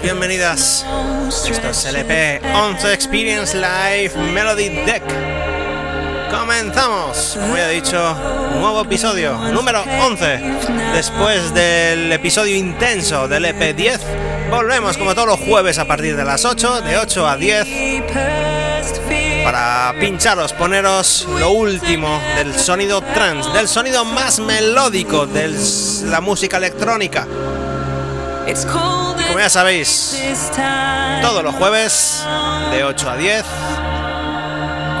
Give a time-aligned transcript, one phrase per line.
[0.00, 1.46] Bienvenidos, bienvenidas.
[1.48, 5.02] Esto es LP 11 Experience Live Melody Deck.
[6.30, 8.16] Comenzamos, como ya he dicho,
[8.58, 10.40] nuevo episodio, número 11.
[10.94, 14.00] Después del episodio intenso del EP 10,
[14.50, 17.68] volvemos como todos los jueves a partir de las 8, de 8 a 10,
[19.44, 25.54] para pincharos, poneros lo último del sonido trance, del sonido más melódico de
[26.06, 27.26] la música electrónica.
[29.34, 30.16] Como ya sabéis,
[31.20, 32.24] todos los jueves
[32.70, 33.44] de 8 a 10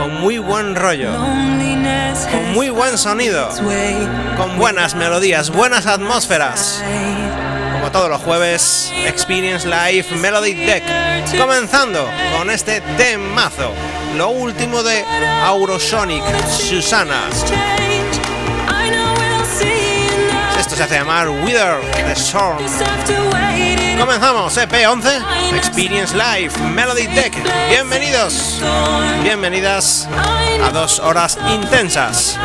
[0.00, 1.12] con muy buen rollo,
[2.32, 3.48] con muy buen sonido,
[4.36, 6.82] con buenas melodías, buenas atmósferas.
[7.74, 10.82] Como todos los jueves, Experience Live Melody Deck.
[11.38, 12.04] Comenzando
[12.36, 13.72] con este temazo,
[14.16, 15.04] lo último de
[15.44, 17.30] Aurosonic, Susana.
[20.74, 22.58] Se hace llamar Wither the Storm.
[23.96, 27.32] Comenzamos, EP11, Experience Live, Melody Deck.
[27.68, 28.60] Bienvenidos,
[29.22, 30.08] bienvenidas
[30.64, 32.36] a dos horas intensas.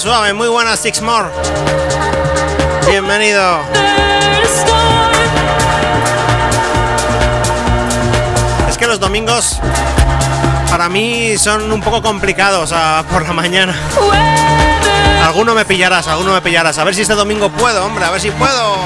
[0.00, 0.32] Suave.
[0.32, 1.28] Muy buenas, Six More.
[2.88, 3.60] Bienvenido.
[8.68, 9.60] Es que los domingos
[10.70, 12.72] para mí son un poco complicados
[13.12, 13.74] por la mañana.
[15.26, 16.78] Alguno me pillarás, alguno me pillarás.
[16.78, 18.76] A ver si este domingo puedo, hombre, a ver si puedo.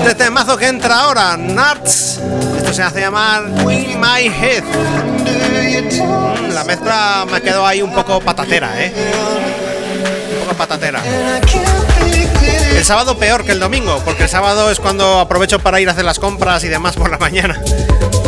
[0.00, 2.07] Este temazo que entra ahora, Nuts.
[2.72, 4.62] Se hace llamar In My Head.
[6.52, 8.92] La mezcla me quedó ahí un poco patatera, ¿eh?
[10.34, 11.02] Un poco patatera.
[12.76, 15.92] El sábado peor que el domingo, porque el sábado es cuando aprovecho para ir a
[15.92, 17.60] hacer las compras y demás por la mañana.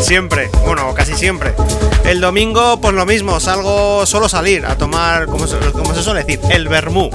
[0.00, 1.54] Siempre, bueno, casi siempre.
[2.04, 6.40] El domingo, pues lo mismo, salgo solo salir a tomar, como se, se suele decir,
[6.50, 7.10] el vermú.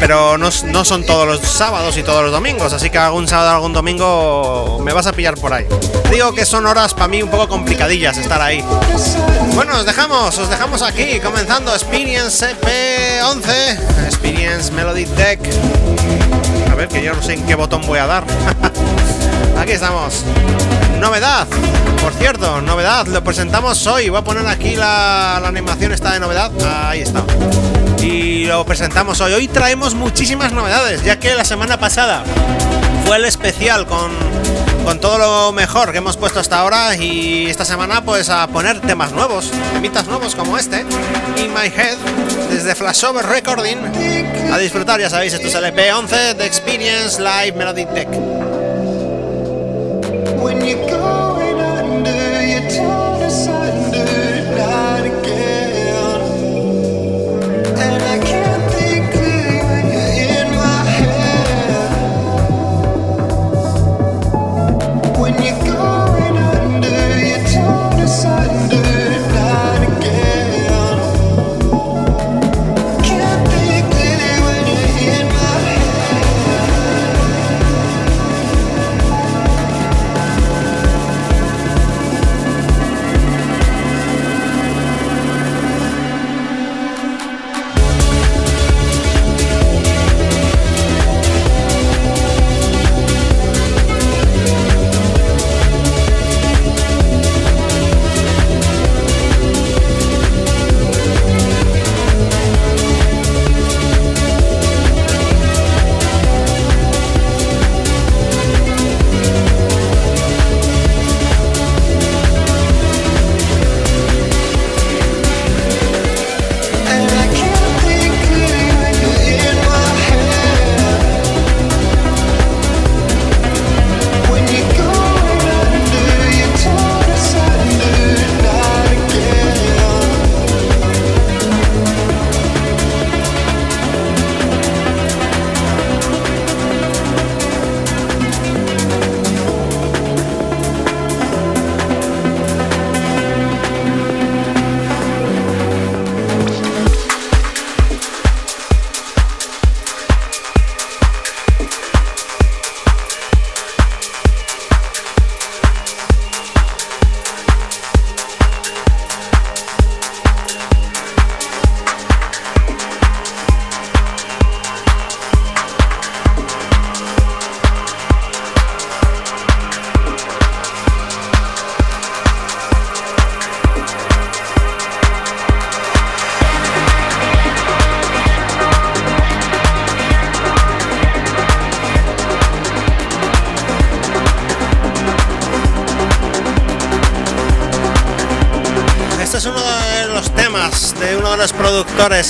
[0.00, 3.50] Pero no, no, son todos los sábados y todos los domingos, así que algún sábado,
[3.50, 5.66] algún domingo me vas a pillar por ahí.
[6.10, 8.64] Digo que son horas para mí un poco complicadillas estar ahí.
[9.54, 15.40] Bueno, os dejamos, os dejamos aquí, comenzando Experience EP11, Experience Melody Deck.
[16.72, 18.24] A ver, que yo no sé en qué botón voy a dar.
[19.58, 20.24] aquí estamos.
[20.98, 21.46] Novedad,
[22.02, 24.08] por cierto, novedad, lo presentamos hoy.
[24.08, 26.50] Voy a poner aquí la, la animación esta de novedad.
[26.88, 27.22] Ahí está
[28.02, 29.32] y lo presentamos hoy.
[29.32, 32.24] Hoy traemos muchísimas novedades, ya que la semana pasada
[33.06, 34.10] fue el especial con,
[34.84, 38.80] con todo lo mejor que hemos puesto hasta ahora y esta semana pues a poner
[38.80, 40.80] temas nuevos, temitas nuevos como este,
[41.36, 41.96] In My Head,
[42.50, 43.78] desde Flashover Recording,
[44.52, 47.86] a disfrutar, ya sabéis, esto es el EP11 de Experience Live Melody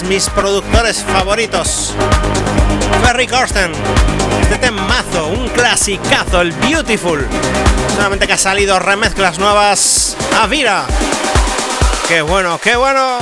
[0.08, 1.94] Mis productores favoritos.
[3.04, 3.70] Ferry Corsten,
[4.42, 7.24] este temazo, un clasicazo, el Beautiful.
[7.94, 10.16] Solamente que ha salido remezclas nuevas.
[10.42, 10.86] Avira.
[12.08, 13.20] Qué bueno, qué bueno.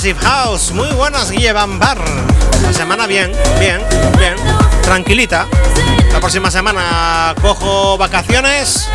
[0.00, 0.72] Progressive House.
[0.72, 1.98] Muy buenas, Guille Bar.
[2.62, 3.82] La semana bien, bien,
[4.16, 4.34] bien.
[4.82, 5.46] Tranquilita.
[6.10, 8.88] La próxima semana cojo vacaciones.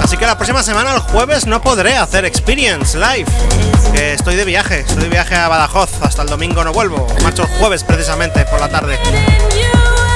[0.00, 3.26] Así que la próxima semana, el jueves, no podré hacer Experience Live.
[3.92, 5.90] Que estoy de viaje, estoy de viaje a Badajoz.
[6.02, 7.08] Hasta el domingo no vuelvo.
[7.24, 8.96] Marcho el jueves precisamente por la tarde.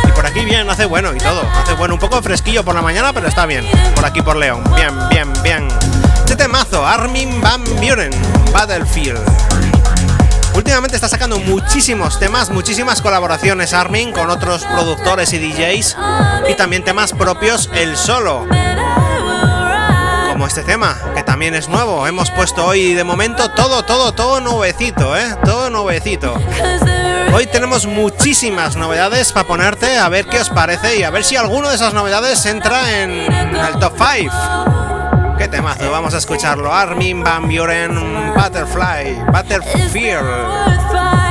[0.06, 1.42] Y por aquí bien, hace bueno y todo.
[1.60, 3.68] Hace bueno, un poco fresquillo por la mañana, pero está bien.
[3.96, 4.62] Por aquí por León.
[4.76, 5.66] Bien, bien, bien.
[6.18, 8.12] Este temazo, Armin Van Buren,
[8.52, 9.53] Battlefield.
[10.54, 15.96] Últimamente está sacando muchísimos temas, muchísimas colaboraciones Armin con otros productores y DJs
[16.48, 18.46] y también temas propios el solo.
[20.30, 22.06] Como este tema, que también es nuevo.
[22.06, 25.36] Hemos puesto hoy de momento todo, todo, todo nuevecito, ¿eh?
[25.44, 26.34] Todo nuevecito.
[27.34, 31.34] Hoy tenemos muchísimas novedades para ponerte a ver qué os parece y a ver si
[31.34, 34.73] alguno de esas novedades entra en el top 5.
[35.60, 36.72] Vamos a escucharlo.
[36.72, 41.23] Armin Van Buren, Butterfly, Butterfield.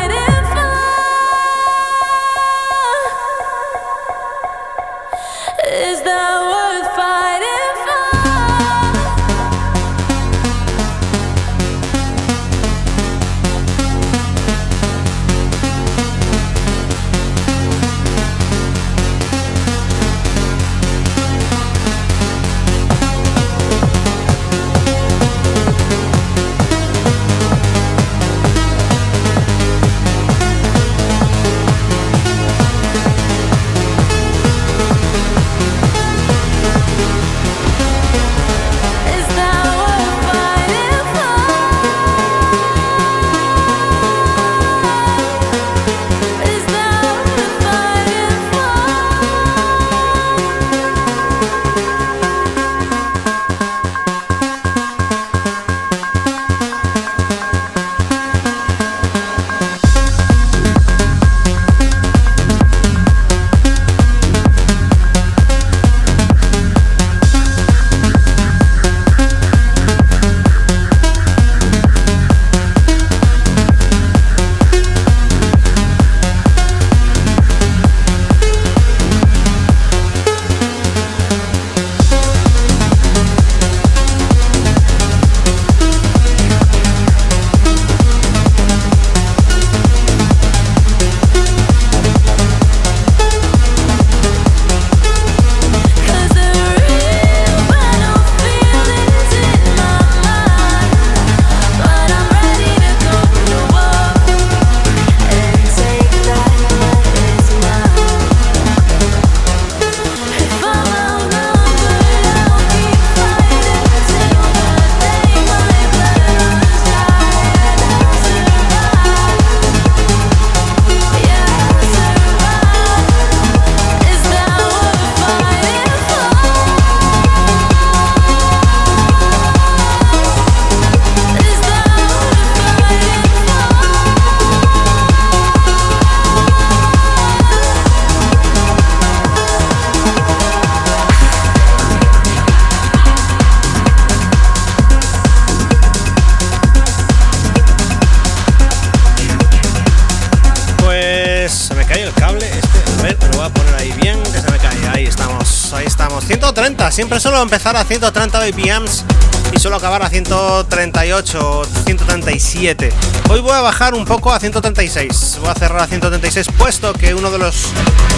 [157.43, 159.03] Empezar a 130 BPMs
[159.51, 162.93] y suelo acabar a 138 o 137.
[163.29, 165.39] Hoy voy a bajar un poco a 136.
[165.41, 167.67] Voy a cerrar a 136 puesto que uno de los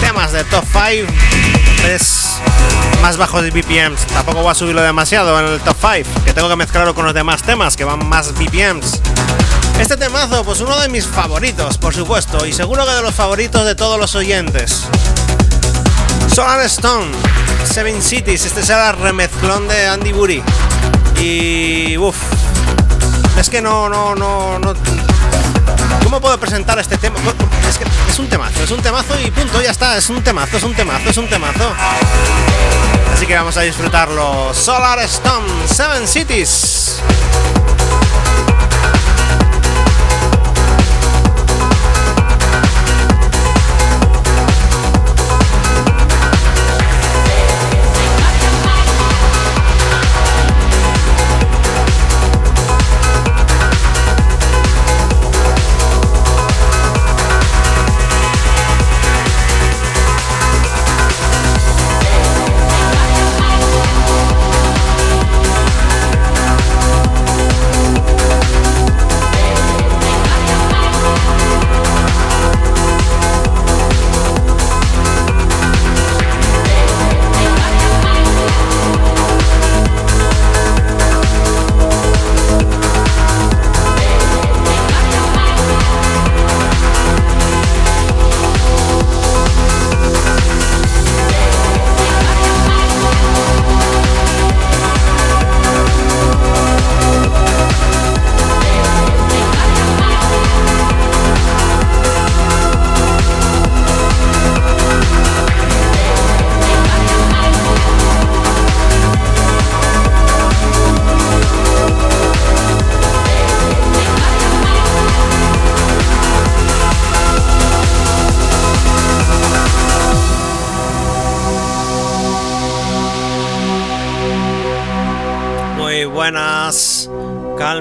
[0.00, 1.12] temas de top 5
[1.88, 2.26] es
[3.02, 4.06] más bajo de BPMs.
[4.06, 7.14] Tampoco voy a subirlo demasiado en el top 5, que tengo que mezclarlo con los
[7.14, 9.00] demás temas que van más BPMs.
[9.80, 13.64] Este temazo, pues uno de mis favoritos, por supuesto, y seguro que de los favoritos
[13.64, 14.84] de todos los oyentes.
[16.32, 17.10] Solar Stone,
[17.76, 20.42] Seven Cities, este será el remezclón de Andy Bury.
[21.20, 22.16] Y uff,
[23.38, 24.72] es que no, no, no, no.
[26.02, 27.18] ¿Cómo puedo presentar este tema?
[27.68, 30.56] Es que es un temazo, es un temazo y punto, ya está, es un temazo,
[30.56, 31.70] es un temazo, es un temazo.
[33.12, 34.54] Así que vamos a disfrutarlo.
[34.54, 37.02] Solar Stone, Seven Cities.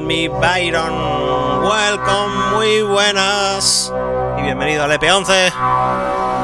[0.03, 1.63] Byron.
[1.63, 3.93] Welcome, muy buenas.
[4.37, 6.34] Y bienvenido al EP11.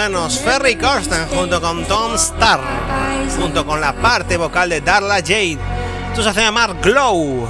[0.00, 2.62] Buenos, Ferry Corsten junto con Tom Starr,
[3.38, 5.58] junto con la parte vocal de Darla Jade.
[6.08, 7.46] Esto se hace llamar Glow.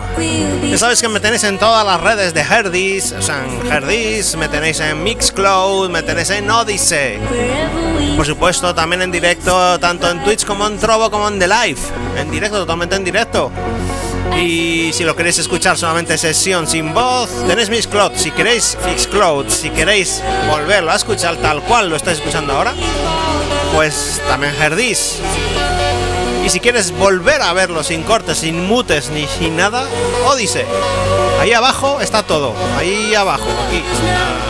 [0.69, 4.35] Ya sabéis que me tenéis en todas las redes de Herdis, o sea, en Herdis,
[4.37, 7.21] me tenéis en Mixcloud, me tenéis en Odyssey.
[8.17, 11.81] Por supuesto, también en directo, tanto en Twitch como en Trovo como en The Live.
[12.17, 13.53] En directo, totalmente en directo.
[14.37, 18.13] Y si lo queréis escuchar solamente sesión sin voz, tenéis Mixcloud.
[18.15, 22.75] Si queréis Mixcloud, si queréis volverlo a escuchar tal cual lo estáis escuchando ahora,
[23.75, 25.19] pues también Herdis.
[26.45, 29.87] Y si quieres volver a verlo sin cortes, sin mutes ni sin nada,
[30.27, 30.65] Odise.
[31.41, 32.55] Ahí abajo está todo.
[32.79, 33.83] Ahí abajo, aquí.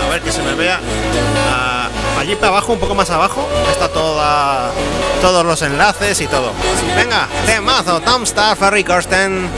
[0.07, 0.81] A ver que se me vea.
[1.51, 1.88] Ah,
[2.19, 4.71] allí para abajo, un poco más abajo, está toda,
[5.21, 6.53] todos los enlaces y todo.
[6.97, 9.51] Venga, temazo, Tom Star, Ferry Corsten,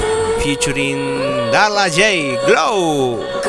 [0.43, 0.99] featuring
[1.55, 3.42] Dala J, Glow.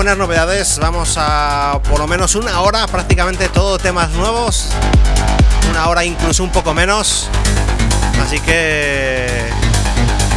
[0.00, 0.78] Poner novedades.
[0.78, 4.68] Vamos a por lo menos una hora, prácticamente todo temas nuevos.
[5.68, 7.28] Una hora incluso un poco menos.
[8.24, 9.28] Así que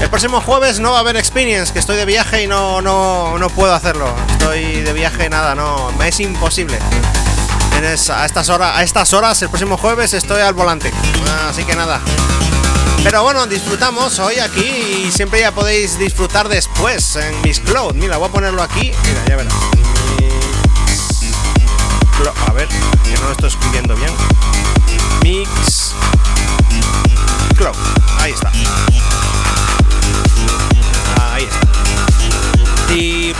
[0.02, 3.38] el próximo jueves no va a haber experience, que estoy de viaje y no, no,
[3.38, 4.14] no puedo hacerlo.
[4.32, 6.78] Estoy de viaje, nada, no, me es imposible.
[8.14, 10.92] a, estas horas, a estas horas, el próximo jueves estoy al volante.
[11.50, 12.02] Así que nada.
[13.04, 14.66] Pero bueno, disfrutamos hoy aquí
[15.06, 17.94] y siempre ya podéis disfrutar después en Miss Cloud.
[17.96, 18.92] Mira, voy a ponerlo aquí.
[19.06, 19.54] Mira, ya verás.
[22.48, 24.12] A ver, que no lo estoy escribiendo bien.
[25.24, 25.94] Mix
[27.58, 27.76] Cloud.
[28.20, 28.52] Ahí está.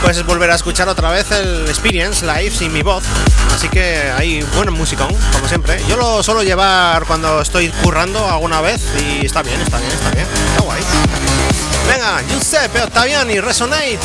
[0.00, 3.04] Puedes volver a escuchar otra vez el Experience Live sin mi voz.
[3.54, 5.80] Así que hay buen musicón, como siempre.
[5.88, 10.10] Yo lo suelo llevar cuando estoy currando alguna vez y está bien, está bien, está
[10.10, 10.26] bien.
[10.50, 10.82] Está guay.
[11.88, 13.98] Venga, Giuseppe Ottaviani, Resonate.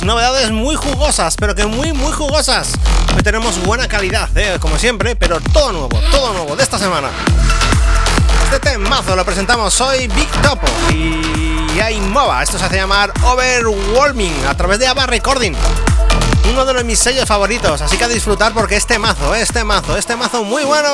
[0.00, 2.72] Novedades, muy jugosas, pero que muy, muy jugosas.
[3.14, 4.56] Hoy tenemos buena calidad, ¿eh?
[4.58, 7.10] como siempre, pero todo nuevo, todo nuevo de esta semana.
[8.44, 12.42] Este temazo lo presentamos hoy Big Topo y hay Mova.
[12.42, 15.52] Esto se hace llamar Overwhelming a través de Ava Recording.
[16.50, 20.16] Uno de mis sellos favoritos, así que a disfrutar porque este mazo, este mazo, este
[20.16, 20.88] mazo muy bueno.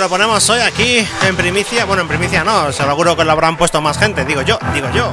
[0.00, 1.84] Lo ponemos hoy aquí en primicia.
[1.84, 5.12] Bueno, en primicia no, seguro que lo habrán puesto más gente, digo yo, digo yo.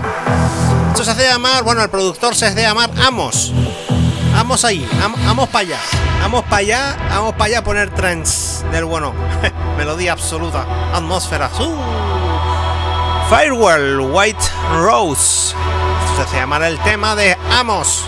[0.89, 3.51] Esto se hace llamar, bueno, el productor se hace llamar Amos.
[4.33, 4.88] Vamos ahí,
[5.25, 5.79] vamos para allá.
[6.21, 9.13] Vamos para allá, vamos para allá a poner trends del bueno.
[9.77, 11.49] Melodía absoluta, atmósfera.
[11.59, 11.77] Uh.
[13.29, 15.55] Firewall White Rose.
[16.15, 18.05] Se hace llamar el tema de Amos.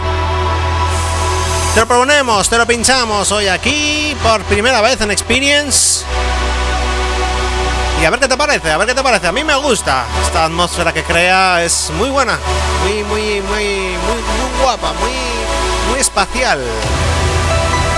[1.73, 5.86] Te lo proponemos, te lo pinchamos hoy aquí por primera vez en Experience.
[8.01, 9.27] Y a ver qué te parece, a ver qué te parece.
[9.27, 10.05] A mí me gusta.
[10.23, 12.37] Esta atmósfera que crea es muy buena.
[12.83, 14.93] Muy, muy, muy, muy, muy guapa.
[14.93, 15.11] Muy,
[15.89, 16.63] muy espacial.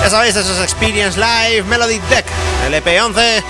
[0.01, 2.25] Ya sabéis, eso es Experience Live Melody Deck,
[2.69, 3.43] LP11.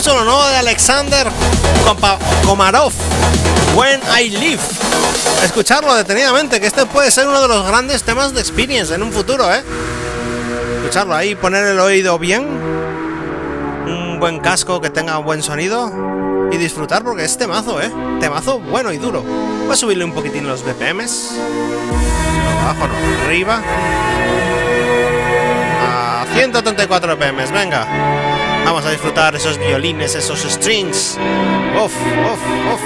[0.00, 1.28] Mucho lo nuevo de Alexander
[2.46, 2.90] Komarov,
[3.76, 4.62] When I Live.
[5.44, 9.12] Escucharlo detenidamente, que este puede ser uno de los grandes temas de Experience en un
[9.12, 9.62] futuro, ¿eh?
[10.78, 12.46] Escucharlo ahí, poner el oído bien,
[13.86, 15.92] un buen casco que tenga buen sonido
[16.50, 17.92] y disfrutar porque es temazo, ¿eh?
[18.20, 19.20] Temazo bueno y duro.
[19.20, 21.32] Voy a subirle un poquitín los BPMs.
[22.62, 23.60] Abajo, no, arriba.
[25.82, 28.49] A 134 BPMs, venga.
[28.64, 31.18] Vamos a disfrutar esos violines, esos strings.
[31.76, 32.40] Uf, uf,
[32.74, 32.80] uf.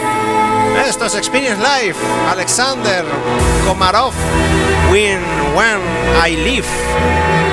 [0.88, 1.96] Esto es Experience Live.
[2.28, 3.04] Alexander
[3.66, 4.14] Komarov.
[4.90, 5.20] When,
[5.54, 5.80] when
[6.22, 7.43] I live.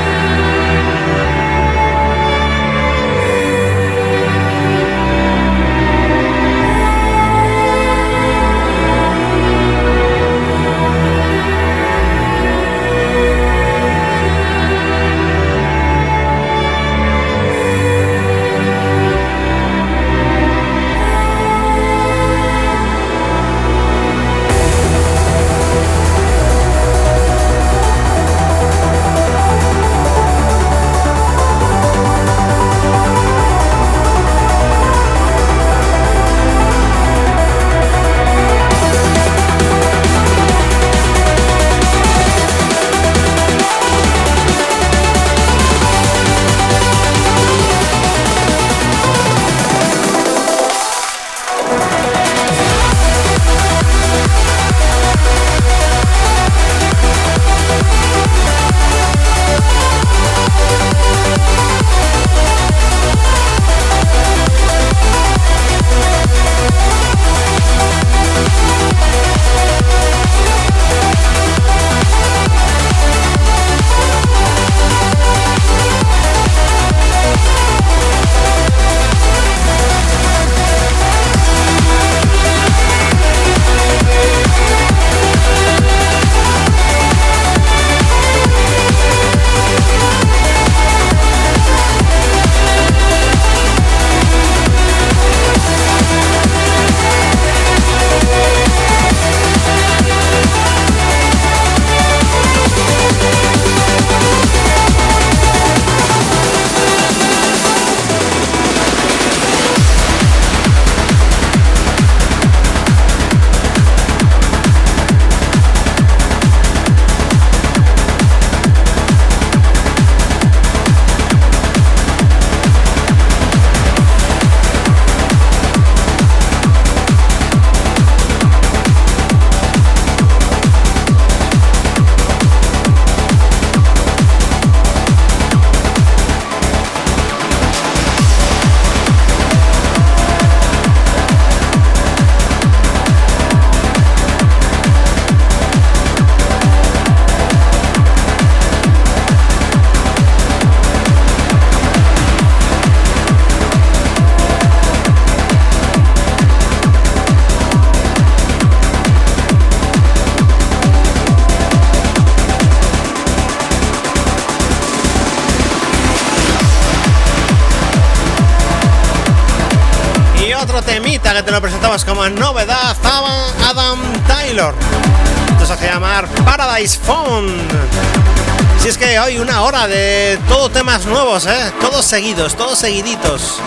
[181.31, 181.71] ¿Eh?
[181.79, 183.61] Todos seguidos, todos seguiditos.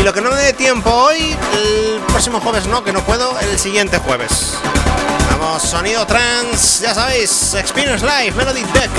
[0.00, 3.38] Y lo que no me dé tiempo hoy, el próximo jueves no, que no puedo,
[3.40, 4.54] el siguiente jueves.
[5.38, 8.90] Vamos, sonido trans, ya sabéis, Experience Live, Melody Deck.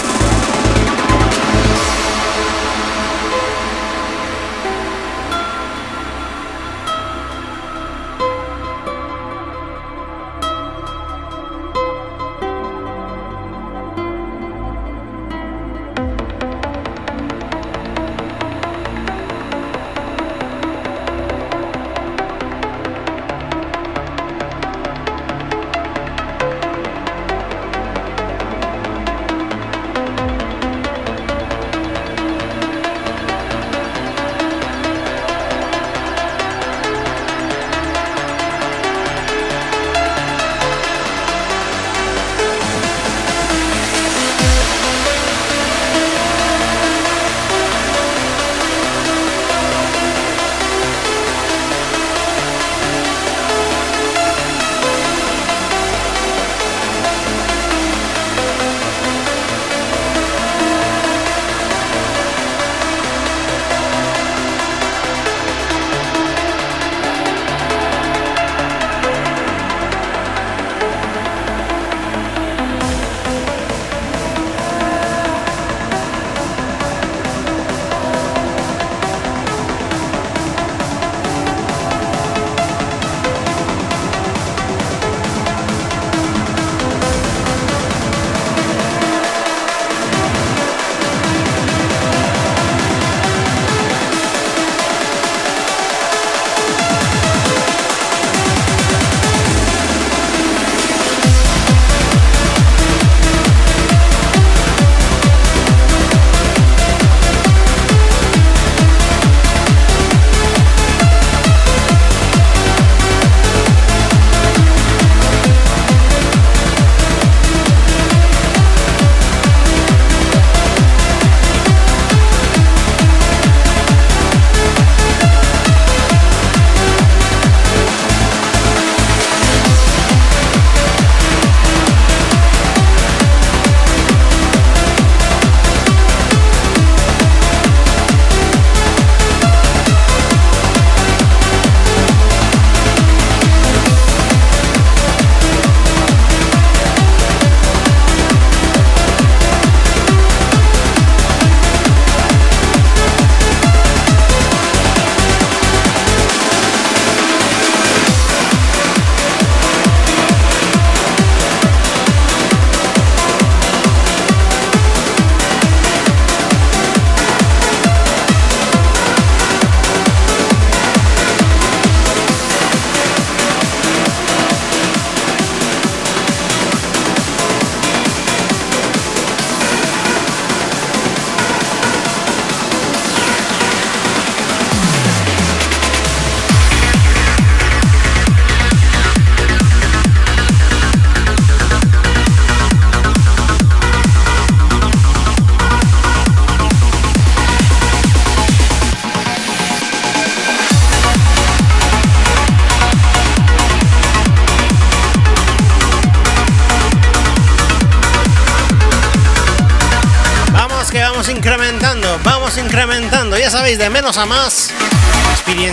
[214.05, 214.71] Menos a más.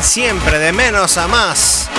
[0.00, 1.90] Siempre de menos a más.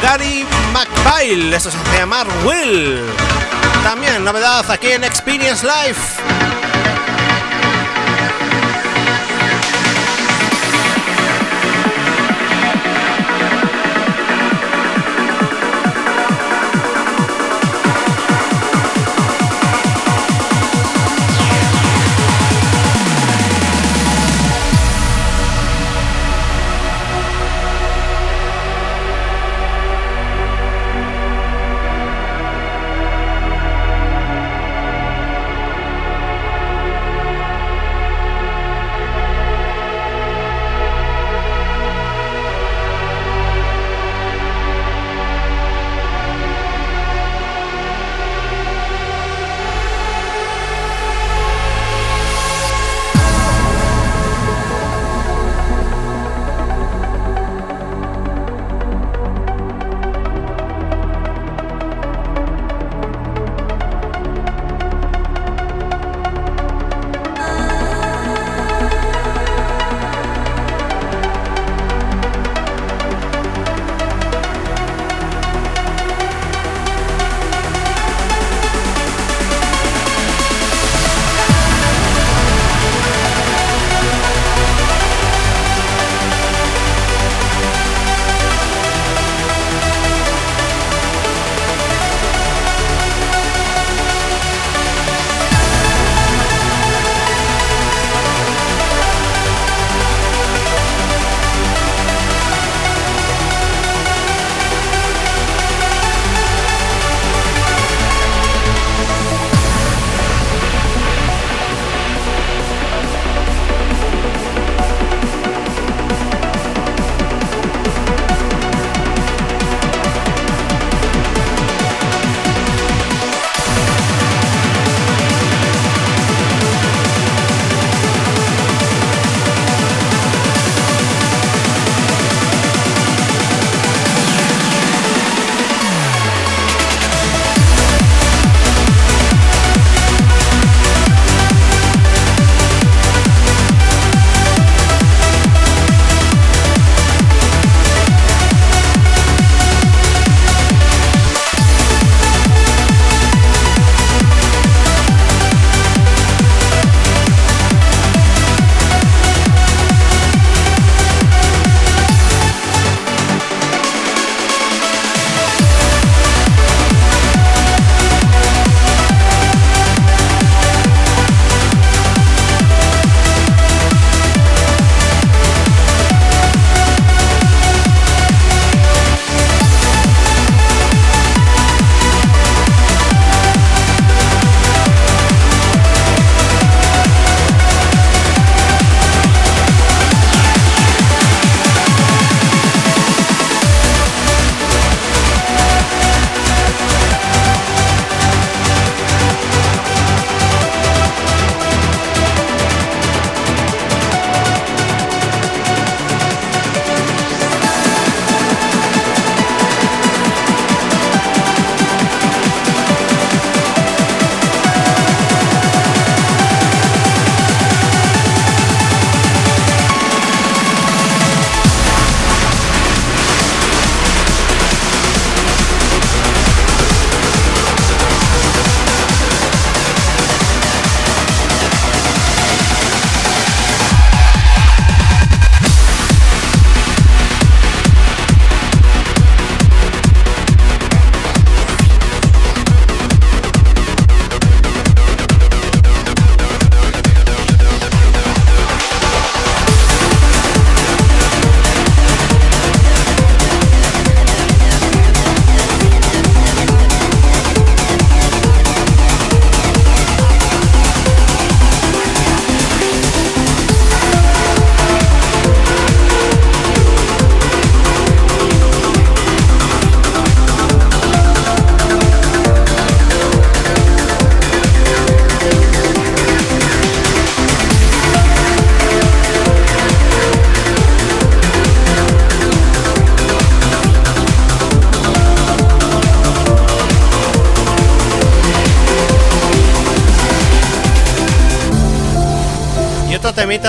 [0.00, 2.98] Gary McPile, esto se llama Will.
[3.82, 6.33] También novedad aquí en Experience Life.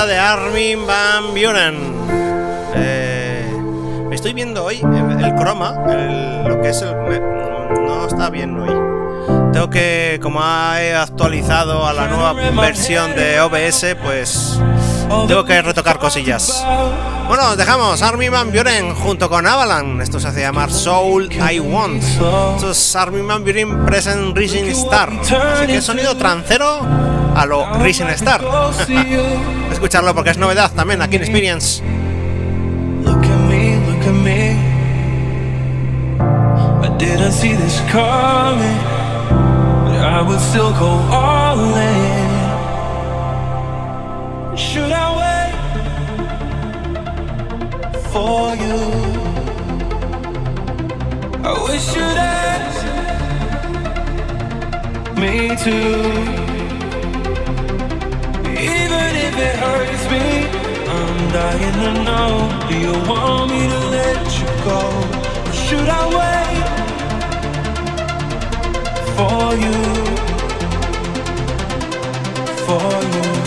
[0.05, 1.75] De Armin Van Buren.
[2.75, 3.51] Eh,
[4.09, 6.95] me estoy viendo hoy el, croma, el- lo que es el.
[6.95, 8.71] me- no está bien hoy.
[9.53, 10.41] Tengo que, como
[10.77, 14.59] he actualizado a la nueva versión de OBS, pues
[15.27, 16.63] tengo que retocar cosillas.
[17.27, 20.01] Bueno, os dejamos Armin Van Buren junto con Avalan.
[20.01, 22.03] Esto se hace llamar Soul I Want.
[22.03, 25.09] Esto es Armin Van Buren Present Rising Star.
[25.21, 26.81] Así que sonido trancero
[27.35, 28.41] a lo Rising Star.
[29.71, 31.83] Escucharlo porque es novedad también aquí en Experience.
[51.47, 52.85] I wish you'd ask
[55.15, 56.44] me too.
[59.37, 60.25] If it hurts me,
[60.87, 62.33] I'm dying to know.
[62.69, 64.79] Do you want me to let you go?
[65.45, 66.63] Or should I wait
[69.17, 69.77] for you?
[72.65, 73.44] For you.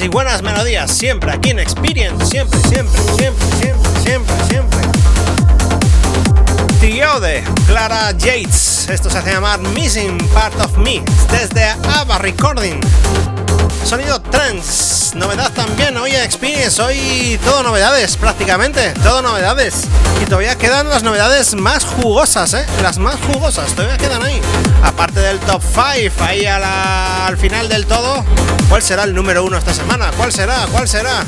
[0.00, 0.90] Y buenas melodías.
[0.90, 2.26] Siempre aquí en Experience.
[2.26, 4.78] Siempre, siempre, siempre, siempre, siempre, siempre.
[6.80, 8.88] Tiode, Clara Yates.
[8.90, 11.02] Esto se hace llamar Missing Part of Me.
[11.30, 12.80] Desde ABBA Recording.
[13.84, 15.16] Sonido trance.
[15.16, 16.80] Novedad también hoy en Experience.
[16.80, 18.92] Hoy todo novedades prácticamente.
[19.02, 19.84] Todo novedades.
[20.22, 22.66] Y todavía quedan las novedades más jugosas, ¿eh?
[22.82, 23.72] Las más jugosas.
[23.72, 24.40] Todavía quedan ahí.
[24.82, 28.24] Aparte del top 5, ahí al final del todo.
[28.68, 30.10] ¿Cuál será el número uno esta semana?
[30.16, 30.66] ¿Cuál será?
[30.70, 31.24] ¿Cuál será?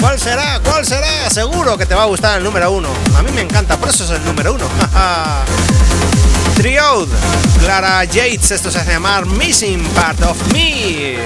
[0.00, 0.60] ¿Cuál será?
[0.64, 1.30] ¿Cuál será?
[1.30, 2.88] Seguro que te va a gustar el número uno.
[3.16, 4.64] A mí me encanta, por eso es el número uno.
[6.56, 7.14] Triode,
[7.60, 11.18] Clara Yates, esto se hace llamar Missing Part of Me.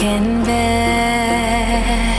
[0.00, 2.18] In bed.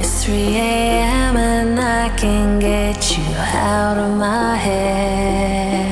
[0.00, 1.36] It's 3 a.m.
[1.36, 5.84] and I can get you out of my head.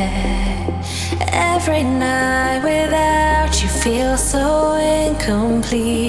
[1.33, 6.02] every night without you feels so incomplete.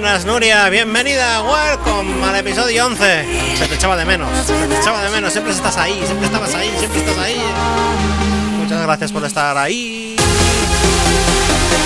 [0.00, 0.68] Buenas, Nuria.
[0.70, 1.40] Bienvenida.
[1.44, 3.56] Welcome al episodio 11.
[3.56, 4.28] Se te echaba de menos.
[4.44, 5.32] Se te echaba de menos.
[5.32, 6.02] Siempre estás ahí.
[6.04, 6.74] Siempre estabas ahí.
[6.76, 7.40] Siempre estás ahí.
[8.58, 10.16] Muchas gracias por estar ahí.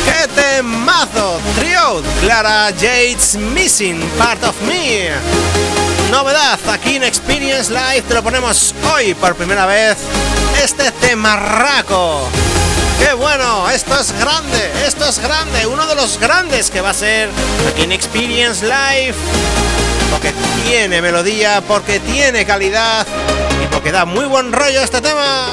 [0.06, 1.38] ¡Qué temazo!
[1.58, 5.10] Trio, Clara Yates Missing, Part of Me.
[6.10, 9.98] Novedad, aquí en Experience Live te lo ponemos hoy por primera vez.
[10.64, 12.26] Este temarraco.
[12.98, 13.70] ¡Qué bueno!
[13.70, 15.66] Esto es grande, esto es grande.
[15.66, 17.30] Uno de los grandes que va a ser
[17.68, 19.14] aquí en Experience Live.
[20.10, 20.32] Porque
[20.64, 23.06] tiene melodía, porque tiene calidad
[23.62, 25.46] y porque da muy buen rollo este tema.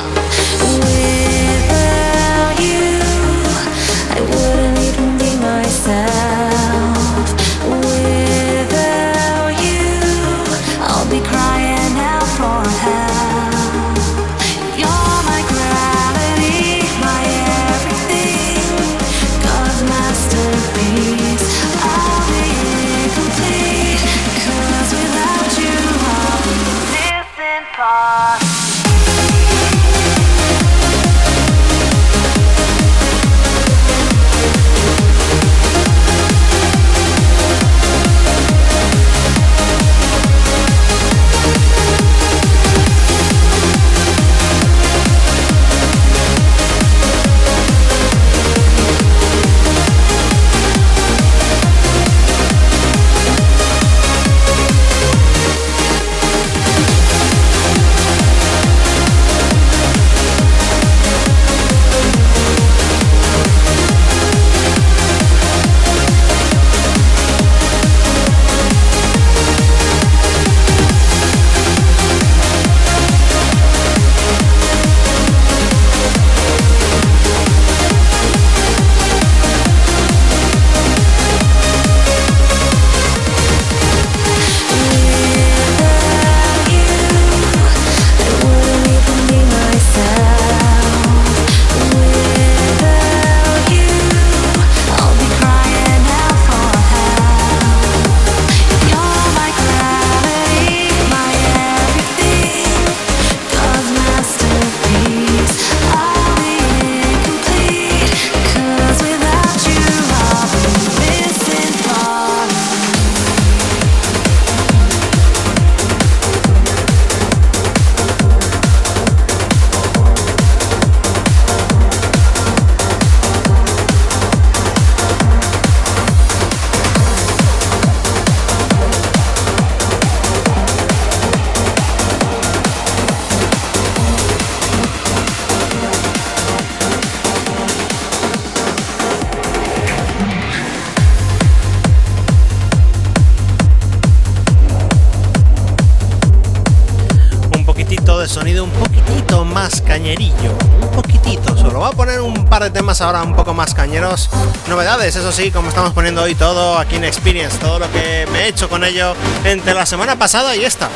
[154.68, 158.39] Novedades, eso sí, como estamos poniendo hoy todo aquí en Experience, todo lo que me
[158.41, 160.89] he hecho con ello entre la semana pasada y esta.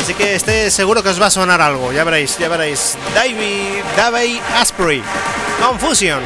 [0.00, 2.96] Así que esté seguro que os va a sonar algo, ya veréis, ya veréis.
[3.12, 5.02] Davey, Davey Asprey,
[5.60, 6.20] Confusion.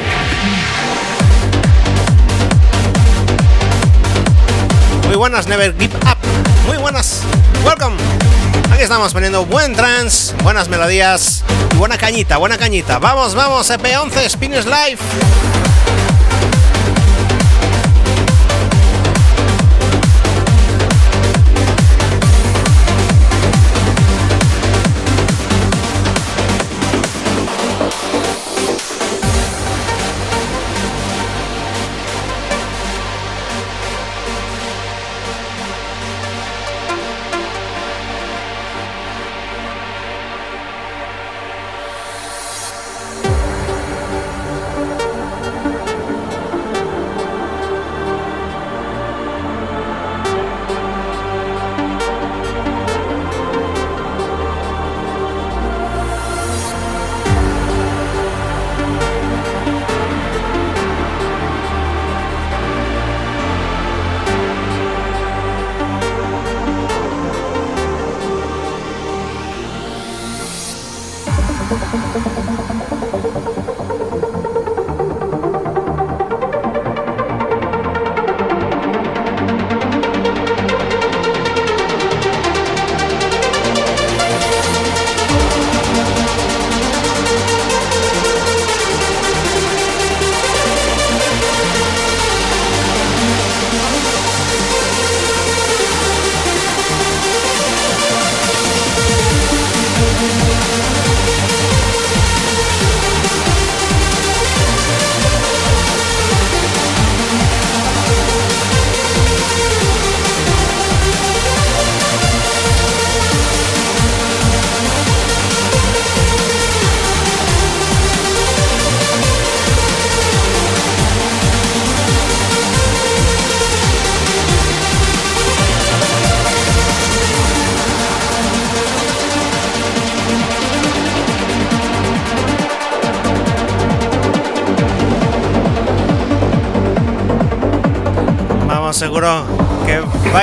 [5.07, 6.17] Muy buenas, Never Give Up.
[6.67, 7.21] Muy buenas.
[7.65, 7.97] Welcome.
[8.71, 12.99] Aquí estamos poniendo buen trance, buenas melodías y buena cañita, buena cañita.
[12.99, 14.99] Vamos, vamos, EP11 Spinners Live.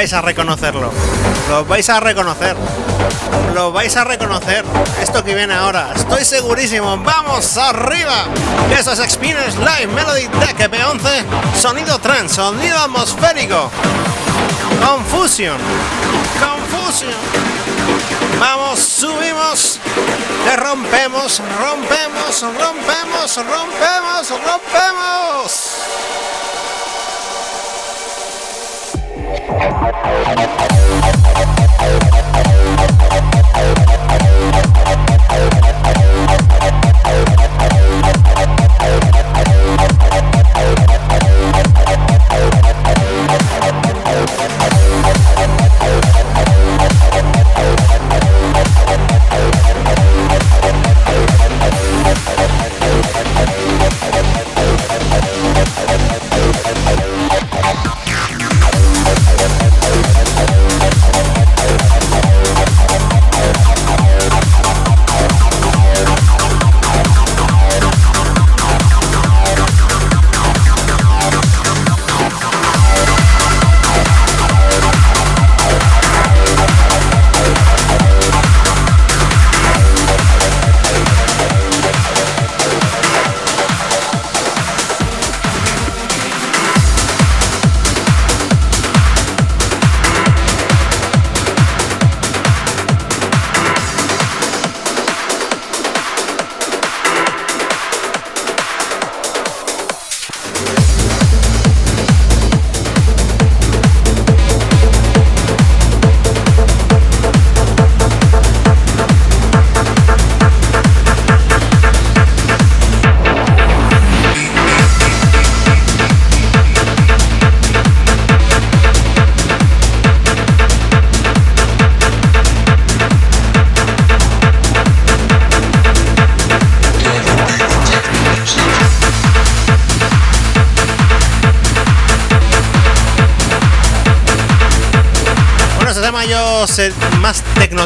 [0.03, 0.90] Vais a reconocerlo.
[1.48, 2.57] Lo vais a reconocer.
[3.55, 4.64] Lo vais a reconocer.
[5.00, 5.92] Esto que viene ahora.
[5.94, 6.96] Estoy segurísimo.
[6.98, 8.24] ¡Vamos arriba!
[8.76, 11.24] Eso es Experience Live Melody Deck EP11.
[11.57, 13.70] Sonido trans, sonido atmosférico.
[14.84, 15.58] Confusion.
[16.41, 17.14] Confusion.
[18.41, 19.79] Vamos, subimos.
[20.46, 25.72] Le rompemos, rompemos, rompemos, rompemos, rompemos.
[29.48, 29.92] Bueno,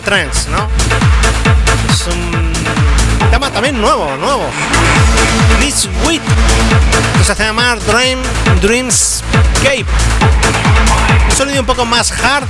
[0.07, 0.69] technotrance, ¿no?
[1.91, 2.53] Es un
[3.31, 4.45] tema también nuevo, nuevo.
[5.61, 6.23] This Week,
[7.19, 8.21] que se hace llamar Dream
[8.61, 9.87] Dreamscape.
[11.25, 12.47] Un sonido un poco más hard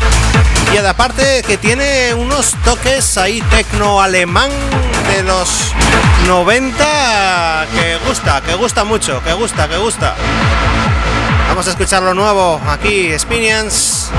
[0.75, 4.51] y aparte que tiene unos toques ahí tecno alemán
[5.15, 5.73] de los
[6.27, 10.15] 90 que gusta, que gusta mucho, que gusta, que gusta.
[11.49, 14.11] Vamos a escuchar lo nuevo aquí, Experience.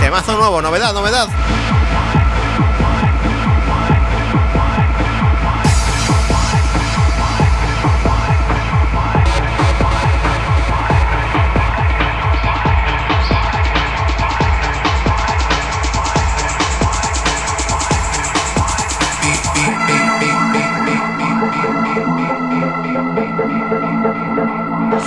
[0.00, 1.28] Temazo nuevo, novedad, novedad.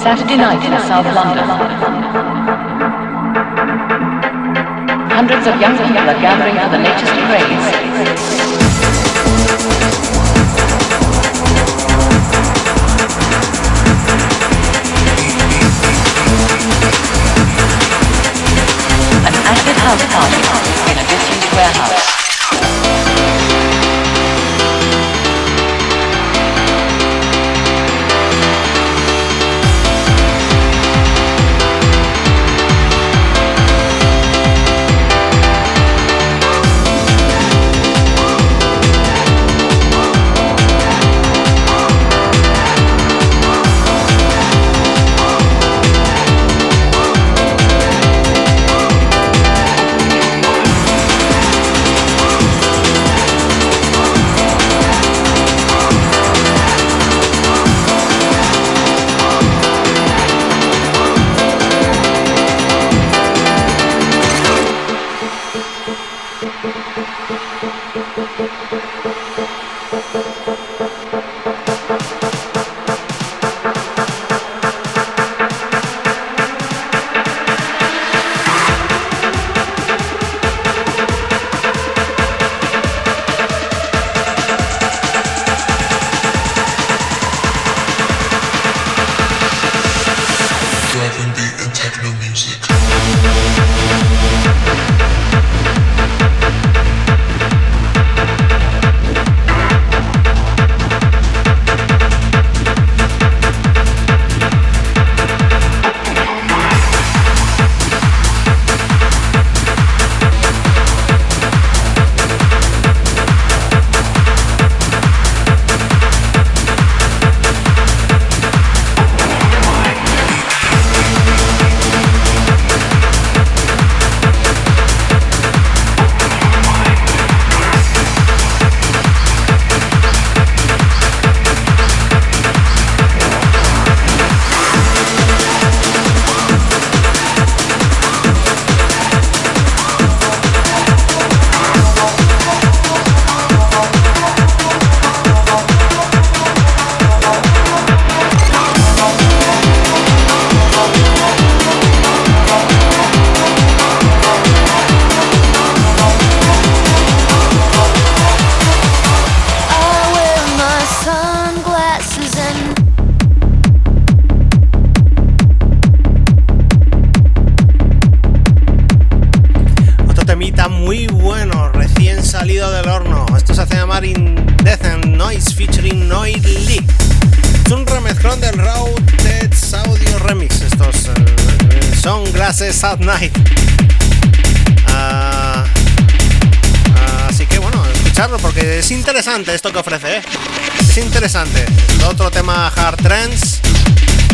[0.06, 1.50] Saturday night in South London.
[5.10, 7.68] Hundreds of young people are gathering for the latest craze.
[19.26, 20.42] An acid house party
[20.92, 22.05] in a disused warehouse.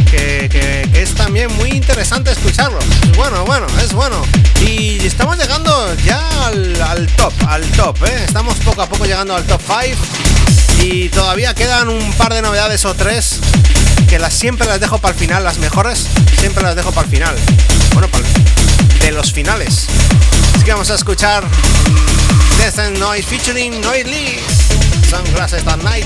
[0.10, 2.80] Que, es también muy interesante escucharlo.
[2.80, 4.22] Es bueno, bueno, es bueno.
[4.60, 8.26] Y estamos llegando ya al, top, al top, ¿eh?
[8.26, 12.84] Estamos poco a poco llegando al top 5 y todavía quedan un par de novedades
[12.86, 13.40] o tres
[14.10, 16.08] que las siempre las dejo para el final, las mejores
[16.38, 17.36] siempre las dejo para el final.
[17.94, 18.26] Bueno, para
[19.00, 19.88] de los finales.
[20.56, 24.40] Así que vamos a escuchar mm, Death and Noise featuring Noise Lee.
[25.10, 26.06] Sunglasses at Night.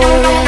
[0.00, 0.47] always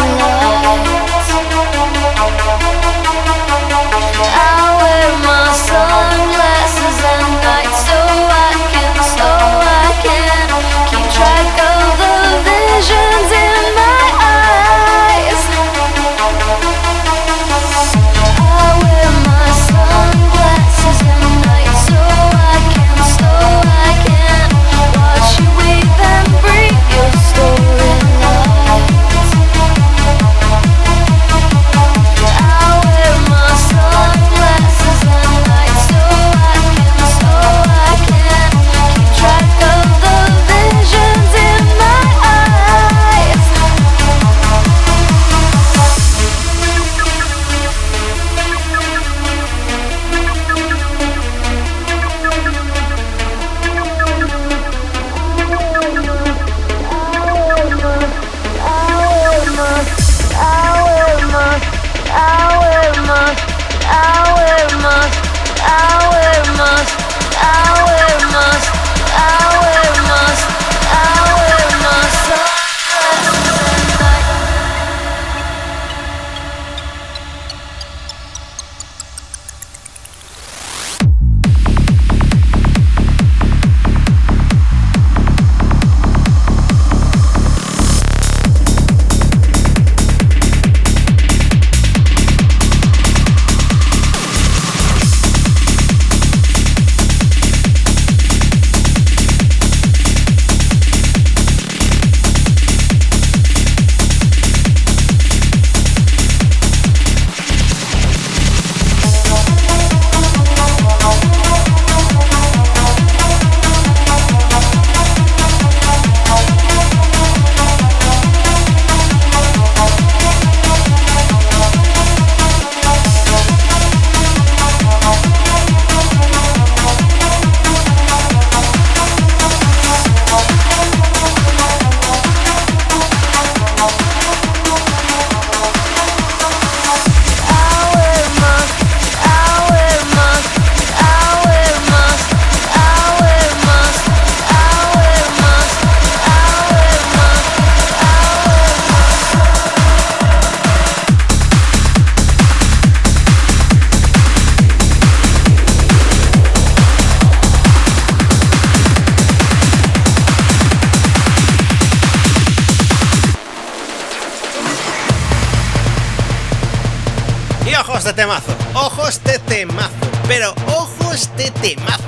[168.11, 169.91] este temazo, ojo este temazo,
[170.27, 172.03] pero ojo este temazo.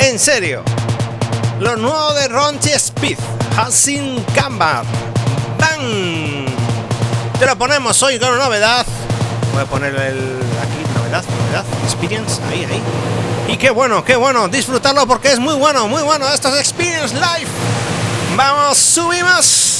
[0.00, 0.62] En serio,
[1.60, 3.16] lo nuevo de Ronchi Speed,
[3.56, 4.84] Hassin Gambar.
[5.58, 6.44] ¡Bam!
[7.38, 8.84] Te lo ponemos hoy con novedad.
[9.54, 12.82] Voy a poner el aquí, novedad, novedad, experience, ahí, ahí.
[13.48, 16.28] Y qué bueno, qué bueno, disfrutarlo porque es muy bueno, muy bueno.
[16.28, 17.50] Esto es Experience Live.
[18.36, 19.73] Vamos, subimos.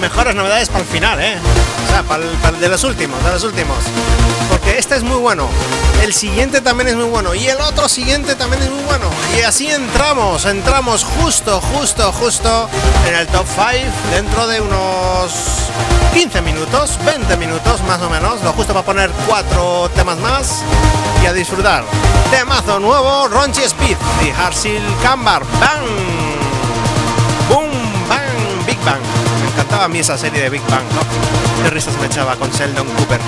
[0.00, 1.36] Mejores novedades para el final, ¿eh?
[1.84, 3.76] O sea, para el, para el de los últimos, de los últimos.
[4.48, 5.48] Porque este es muy bueno,
[6.02, 9.06] el siguiente también es muy bueno y el otro siguiente también es muy bueno.
[9.38, 12.68] Y así entramos, entramos justo, justo, justo
[13.08, 13.70] en el top 5
[14.12, 15.32] dentro de unos
[16.14, 20.62] 15 minutos, 20 minutos más o menos, lo justo para poner cuatro temas más
[21.22, 21.84] y a disfrutar.
[22.30, 25.42] Temazo nuevo, Ronchi Speed y Harsil Cambar.
[25.60, 25.86] ¡Bang!
[27.48, 27.70] ¡Boom!
[28.08, 28.66] ¡Bang!
[28.66, 29.19] Big Bang.
[29.80, 31.62] Encantaba a mí esa serie de Big Bang, ¿no?
[31.62, 33.18] Qué risas me echaba con Sheldon Cooper.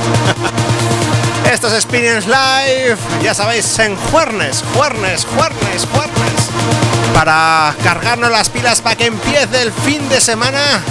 [1.51, 6.51] Esto es Experience Live, ya sabéis, en Juernes, Juernes, Juernes, Juernes.
[7.15, 10.83] Para cargarnos las pilas para que empiece el fin de semana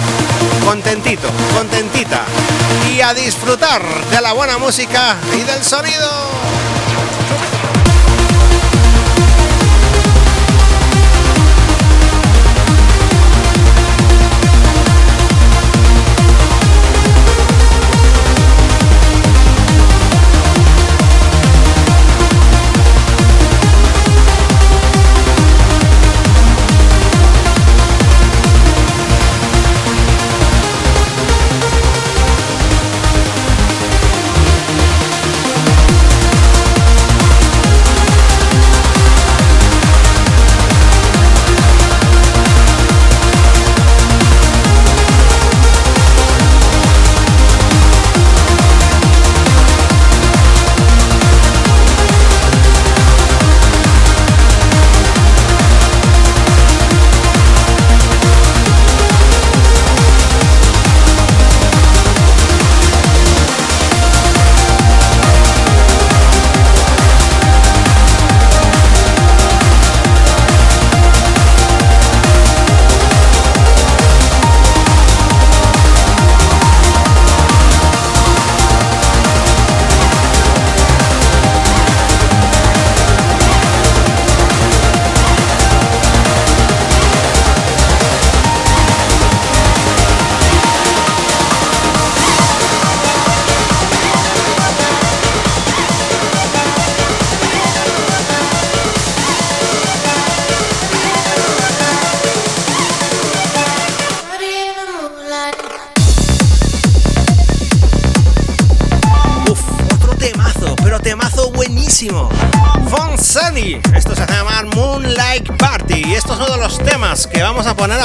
[0.64, 2.22] contentito, contentita.
[2.92, 6.41] Y a disfrutar de la buena música y del sonido.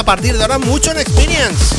[0.08, 1.76] Partir de ahora mucho en Experience.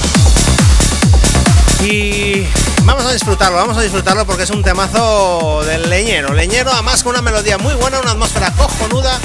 [1.82, 2.46] Y
[2.84, 6.32] vamos a disfrutarlo, vamos a disfrutarlo porque es un temazo del leñero.
[6.36, 9.18] Leñero, además con una melodía muy buena, una atmósfera cojonuda.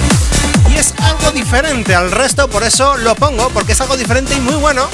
[0.71, 4.39] Y es algo diferente al resto, por eso lo pongo, porque es algo diferente y
[4.39, 4.87] muy bueno.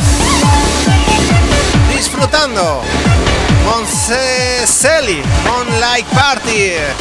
[1.95, 2.81] Disfrutando.
[3.63, 6.71] Monseseli, Moonlight Party.
[6.73, 7.00] Party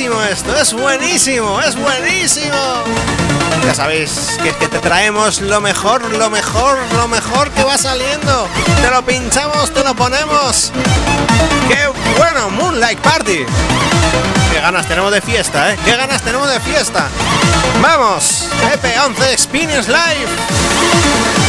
[0.00, 2.56] esto, es buenísimo, es buenísimo.
[3.62, 7.76] Ya sabéis que es que te traemos lo mejor, lo mejor, lo mejor que va
[7.76, 8.48] saliendo.
[8.80, 10.72] Te lo pinchamos, te lo ponemos.
[11.68, 11.76] ¡Qué
[12.16, 12.48] bueno!
[12.48, 13.44] Moonlight Party.
[14.50, 15.78] ¡Qué ganas tenemos de fiesta, eh!
[15.84, 17.08] ¡Qué ganas tenemos de fiesta!
[17.82, 18.48] ¡Vamos!
[18.72, 21.41] EP11 Experience Live.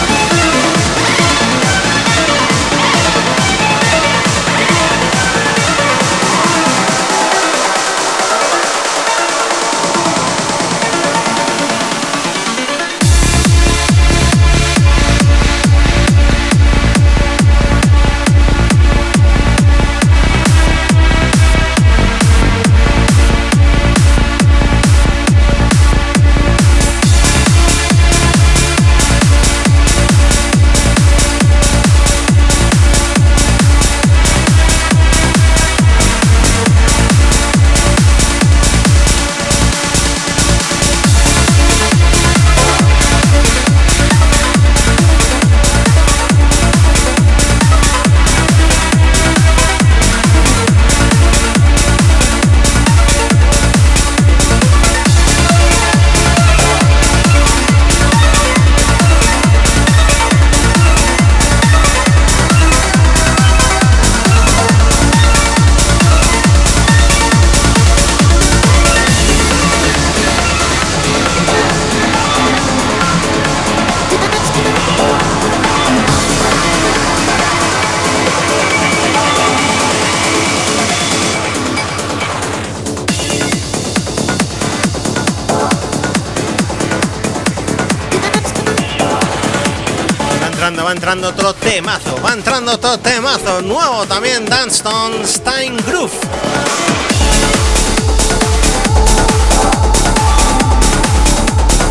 [91.76, 96.14] Temazo, va entrando otro temazo, nuevo también Danston Stein Groove.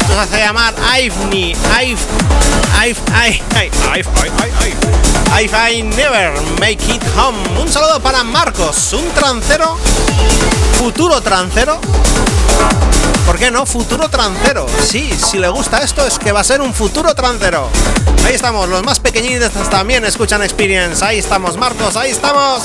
[0.00, 1.16] Esto se hace llamar I've,
[1.80, 3.42] I've, I,
[5.52, 7.36] I never make it home.
[7.60, 9.76] Un saludo para Marcos, un trancero,
[10.78, 11.80] futuro trancero.
[13.26, 13.64] ¿Por qué no?
[13.66, 14.66] Futuro trancero.
[14.84, 17.68] Sí, si le gusta esto es que va a ser un futuro trancero.
[18.26, 21.04] Ahí estamos, los más pequeñitos también escuchan Experience.
[21.04, 22.62] Ahí estamos, Marcos, ahí estamos.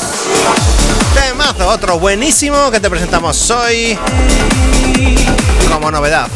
[1.13, 3.97] Temazo, otro buenísimo que te presentamos hoy
[5.71, 6.27] como novedad.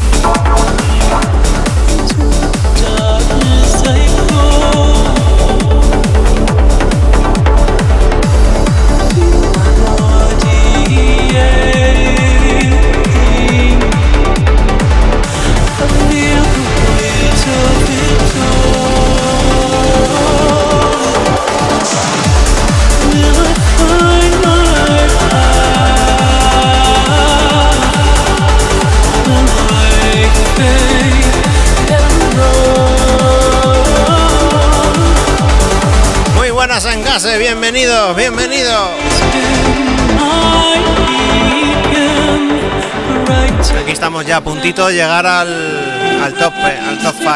[44.32, 47.30] A puntito de llegar al, top eh, al top 5.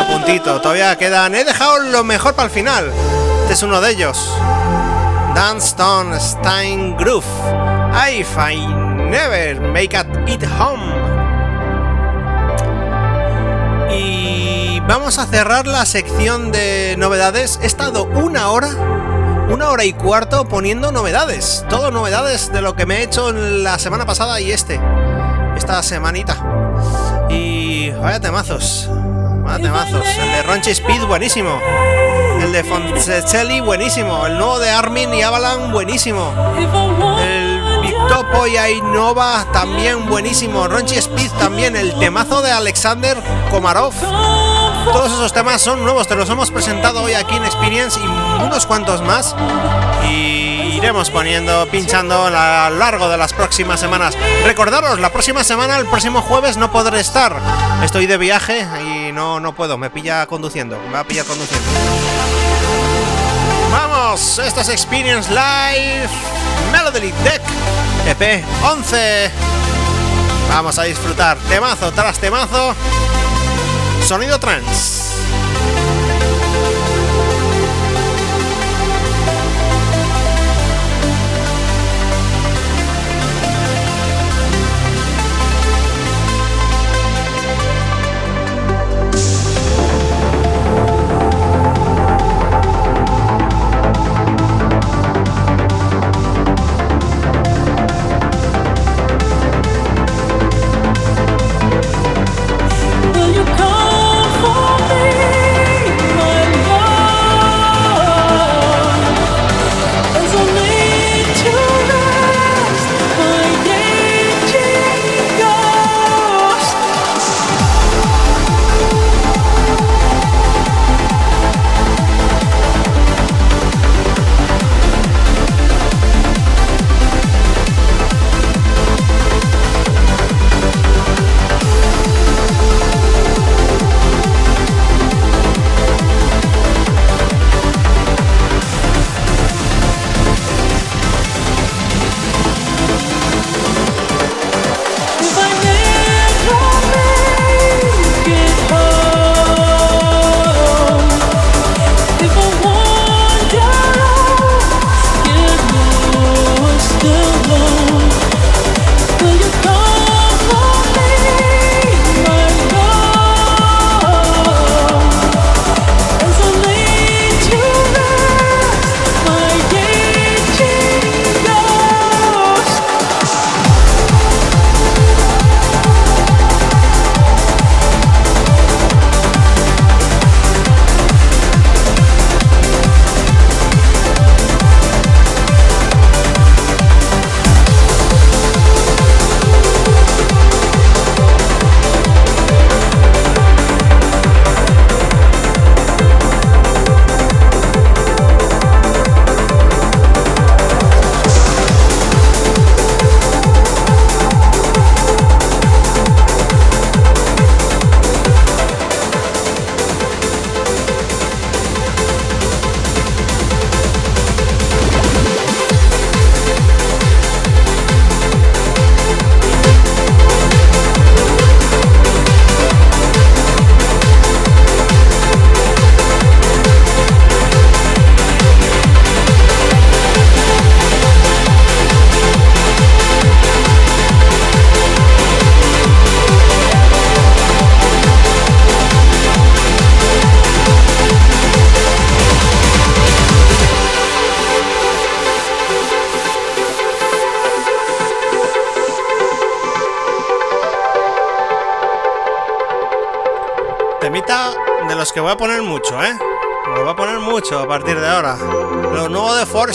[0.00, 1.34] A puntito, todavía quedan.
[1.34, 2.92] He dejado lo mejor para el final.
[3.42, 4.18] Este es uno de ellos.
[5.34, 7.24] Danston Stein Groove.
[8.10, 9.96] If I never make
[10.26, 10.82] it home.
[13.94, 17.60] Y vamos a cerrar la sección de novedades.
[17.62, 18.70] He estado una hora,
[19.50, 21.64] una hora y cuarto poniendo novedades.
[21.68, 24.80] Todo novedades de lo que me he hecho la semana pasada y este.
[25.62, 26.36] Esta semanita.
[27.30, 28.88] Y vaya temazos.
[29.44, 30.04] Vaya temazos.
[30.18, 31.56] El de Ronchi Speed, buenísimo.
[32.40, 34.26] El de Fonsecelli, buenísimo.
[34.26, 36.34] El nuevo de Armin y Avalan, buenísimo.
[37.20, 40.66] El Big Topo y Ainova, también buenísimo.
[40.66, 41.76] Ronchi Speed, también.
[41.76, 43.16] El temazo de Alexander
[43.52, 43.94] Komarov.
[44.84, 48.02] Todos esos temas son nuevos, te los hemos presentado hoy aquí en Experience y
[48.42, 49.36] unos cuantos más.
[50.04, 54.16] Y iremos poniendo, pinchando a lo largo de las próximas semanas.
[54.44, 57.36] Recordaros, la próxima semana, el próximo jueves, no podré estar.
[57.84, 61.66] Estoy de viaje y no, no puedo, me pilla conduciendo, me va a pillar conduciendo.
[63.70, 66.10] Vamos, esto es Experience Live
[66.72, 67.42] Melody Deck
[68.06, 69.30] EP 11.
[70.48, 72.74] Vamos a disfrutar temazo tras temazo.
[74.12, 75.01] Sonido trance.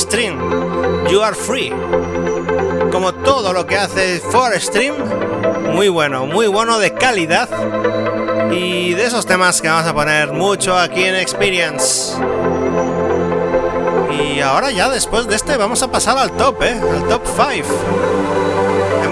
[0.08, 0.40] Stream,
[1.10, 1.70] You Are Free.
[2.94, 4.96] Como todo lo que hace Four Stream,
[5.74, 7.50] muy bueno, muy bueno de calidad.
[8.50, 12.16] Y de esos temas que vamos a poner mucho aquí en Experience.
[14.10, 16.80] Y ahora ya después de este vamos a pasar al top, ¿eh?
[16.80, 18.47] Al top 5.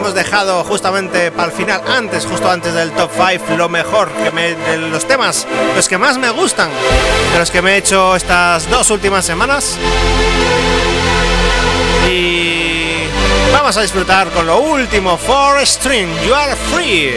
[0.06, 4.30] Hemos dejado justamente para el final, antes, justo antes del top 5, lo mejor que
[4.30, 6.70] me, de los temas, los que más me gustan,
[7.34, 9.80] de los que me he hecho estas dos últimas semanas.
[12.08, 13.08] Y
[13.52, 17.16] vamos a disfrutar con lo último, For String, You Are Free.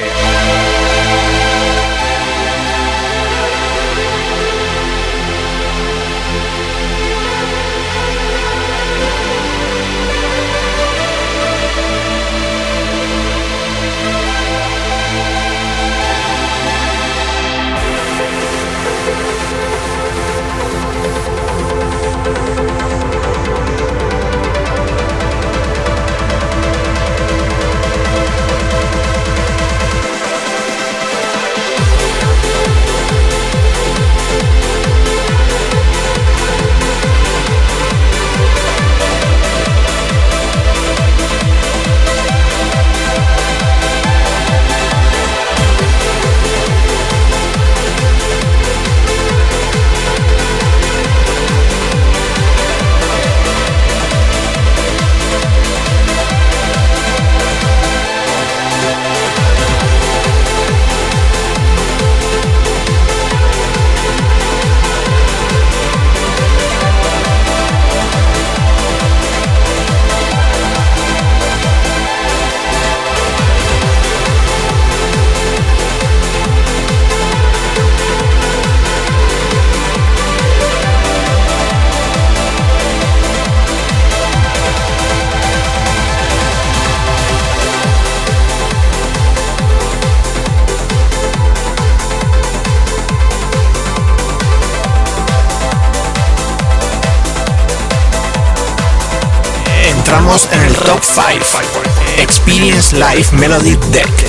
[101.18, 102.20] 5.
[102.20, 104.27] Experience Live Melody Deck.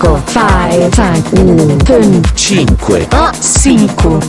[0.00, 0.90] 5, 4,
[1.84, 2.98] 3, 5.
[3.38, 4.20] 5.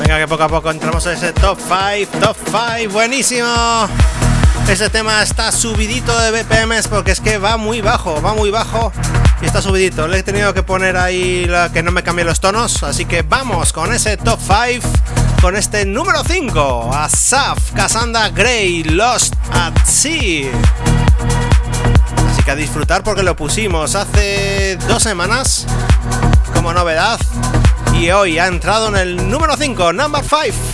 [0.00, 2.36] Venga, que poco a poco entramos en ese top 5, top
[2.78, 3.48] 5, buenísimo.
[4.68, 8.92] Ese tema está subidito de BPMs porque es que va muy bajo, va muy bajo
[9.40, 10.06] y está subidito.
[10.06, 13.22] Le he tenido que poner ahí la que no me cambie los tonos, así que
[13.22, 14.86] vamos con ese top 5,
[15.40, 20.50] con este número 5, Asaf Cassandra Gray, Lost at Sea.
[22.44, 25.66] Así que a disfrutar porque lo pusimos hace dos semanas
[26.52, 27.18] como novedad
[27.94, 30.73] y hoy ha entrado en el número 5, number 5.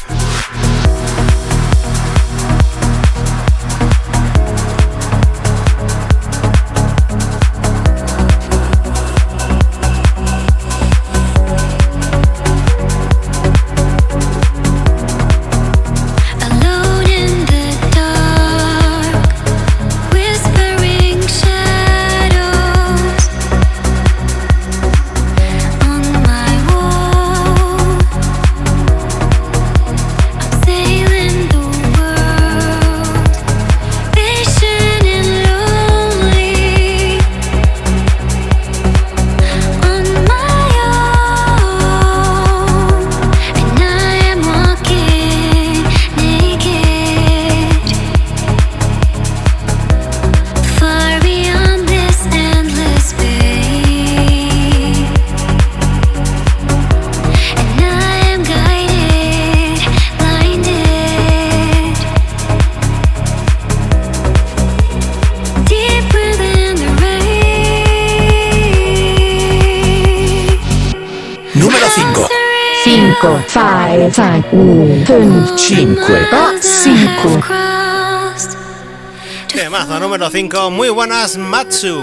[80.21, 81.99] Número 5, muy buenas Matsu.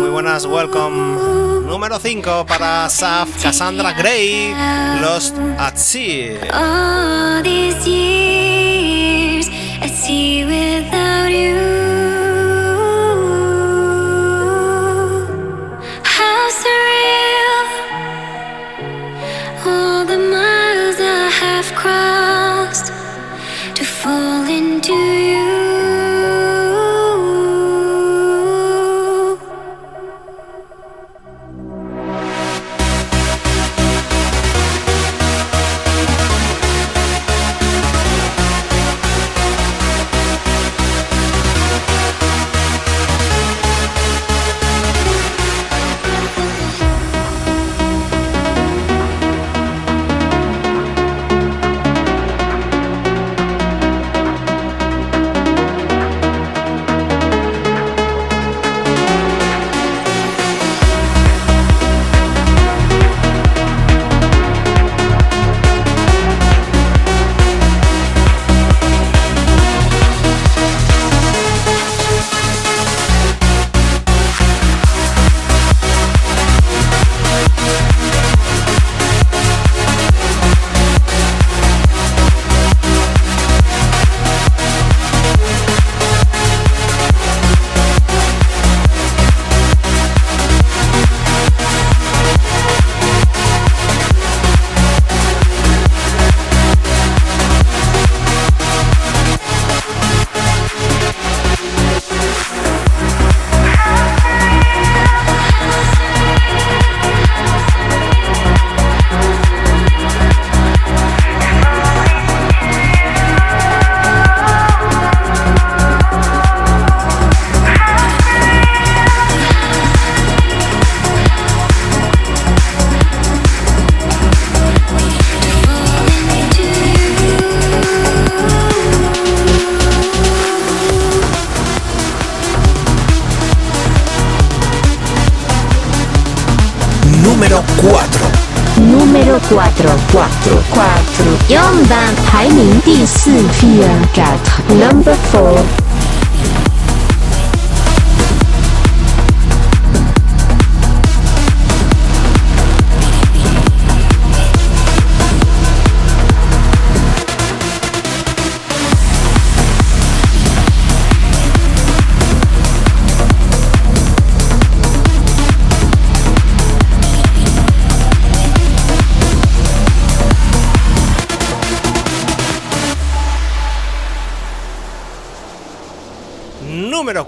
[0.00, 1.18] Muy buenas, welcome
[1.66, 4.54] Número 5 para Saf Cassandra Gray,
[5.00, 6.40] Lost at Sea.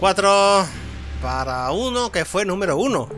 [0.04, 0.66] 4
[1.22, 3.08] para uno que fue número 1.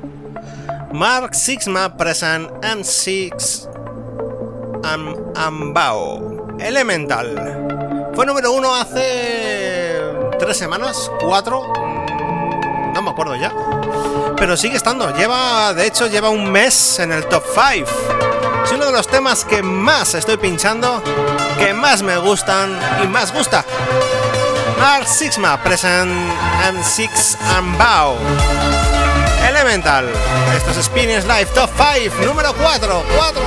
[0.93, 3.69] Mark Sixma present M6
[4.85, 8.13] Am Ambao Elemental.
[8.15, 10.01] Fue número 1 hace
[10.39, 13.53] tres semanas, cuatro, mm, no me acuerdo ya.
[14.37, 17.91] Pero sigue estando, lleva, de hecho, lleva un mes en el top 5.
[18.65, 21.03] Es uno de los temas que más estoy pinchando,
[21.59, 23.65] que más me gustan y más gusta.
[24.79, 26.11] Mark Sixma present
[26.63, 28.17] M6 Ambao
[29.49, 30.07] Elemental.
[30.57, 32.67] Esto es Spinning Live Top 5, número 4.
[32.67, 33.46] 4, 4, 4.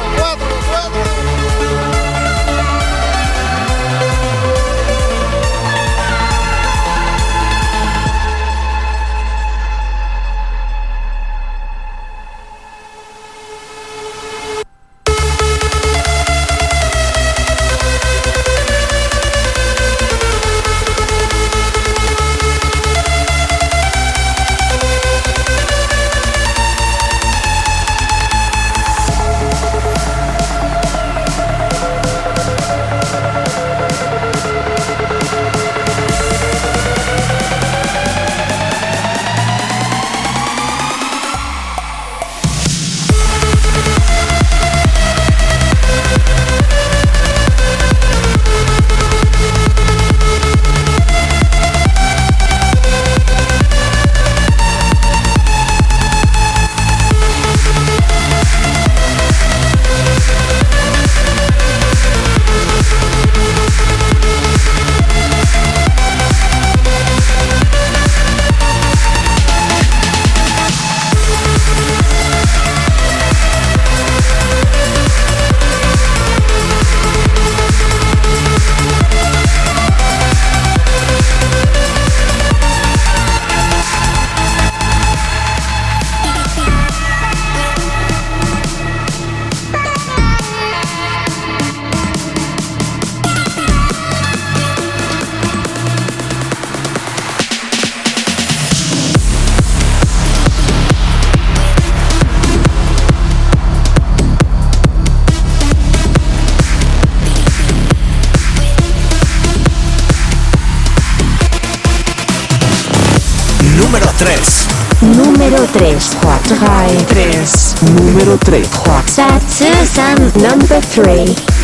[116.49, 116.57] 3.
[116.57, 117.05] 4.
[117.05, 117.75] 3.
[117.93, 118.67] Número 3.
[118.83, 119.39] 4.
[119.47, 120.25] 3.
[120.41, 121.58] Number 3.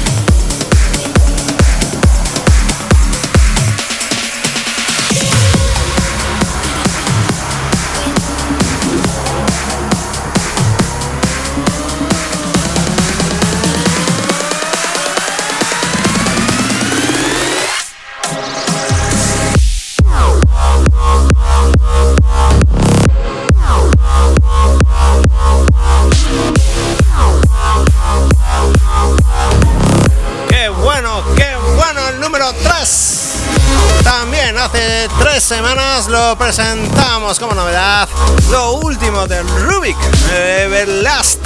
[37.34, 38.08] Como novedad.
[38.52, 39.98] Lo último del Rubik,
[40.32, 41.40] Everlast.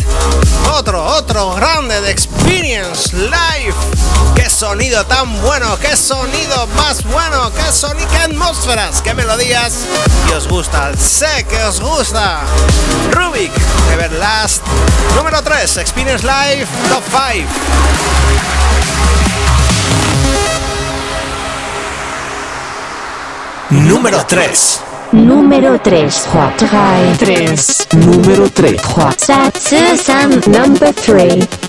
[0.73, 3.73] Otro, otro grande de Experience Live.
[4.35, 5.79] ¡Qué sonido tan bueno!
[5.79, 7.49] ¡Qué sonido más bueno!
[7.53, 8.09] ¡Qué sonido!
[8.09, 9.01] ¡Qué atmósferas!
[9.01, 9.85] ¡Qué melodías!
[10.29, 12.41] Y os gusta, sé que os gusta.
[13.13, 13.51] Rubik,
[13.93, 14.61] Everlast.
[15.15, 17.47] Número 3, Experience Live, Top 5.
[23.69, 24.88] Número 3.
[25.11, 26.27] Número 3.
[26.31, 26.67] 4.
[27.17, 27.87] 3.
[27.93, 28.79] Número 3.
[28.79, 29.15] 4.
[29.51, 30.47] 3.
[30.47, 31.68] Number 3.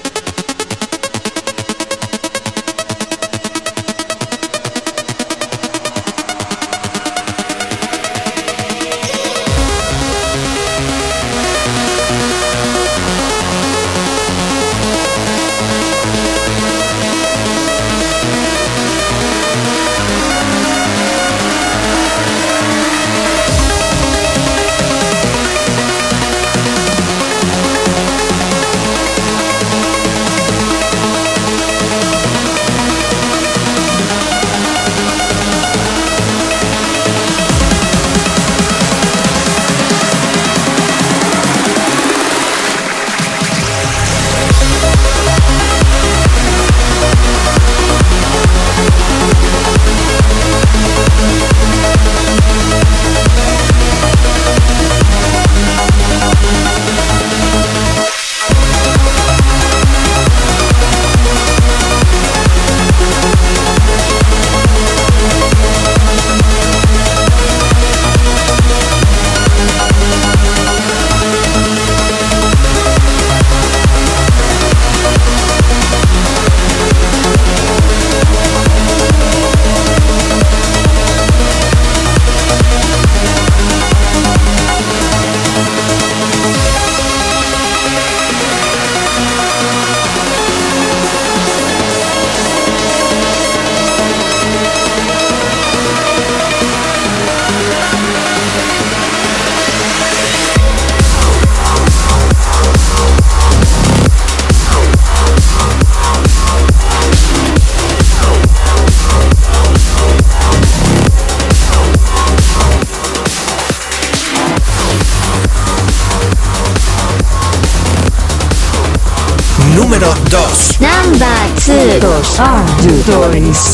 [122.90, 123.20] 2.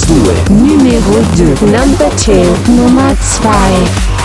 [0.07, 0.51] 2.
[0.51, 1.45] Numéro 2.
[1.65, 2.71] Number 2.
[2.71, 4.16] Nummer 2.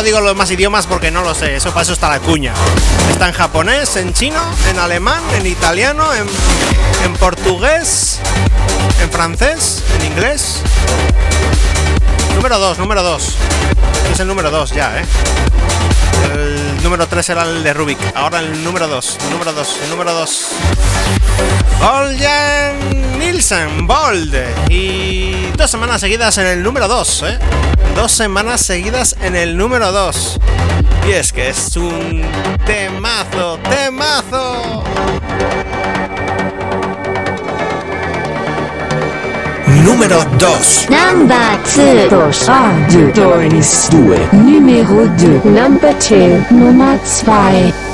[0.00, 2.54] No digo los más idiomas porque no lo sé, eso para eso está la cuña.
[3.10, 4.40] Está en japonés, en chino,
[4.70, 6.26] en alemán, en italiano, en,
[7.04, 8.18] en portugués,
[9.02, 10.62] en francés, en inglés.
[12.34, 13.34] Número 2, número 2.
[14.10, 15.04] Es el número 2 ya, ¿eh?
[16.32, 17.98] El número 3 era el de Rubik.
[18.14, 19.18] Ahora el número 2.
[19.30, 19.80] Número 2.
[19.84, 20.48] El número 2.
[21.78, 22.99] Boljan
[23.40, 24.36] Nielsen, Bold.
[24.68, 27.38] Y dos semanas seguidas en el número 2, ¿eh?
[27.96, 30.38] Dos semanas seguidas en el número 2.
[31.08, 32.22] Y es que es un
[32.66, 34.84] temazo, temazo.
[39.84, 40.86] Número 2.
[40.90, 41.58] Number
[42.10, 42.10] 2.
[42.10, 42.50] 2.
[43.10, 44.32] 2.
[44.32, 45.44] Numéro 2.
[45.46, 46.50] Number 2.
[46.50, 47.89] Nummer 2.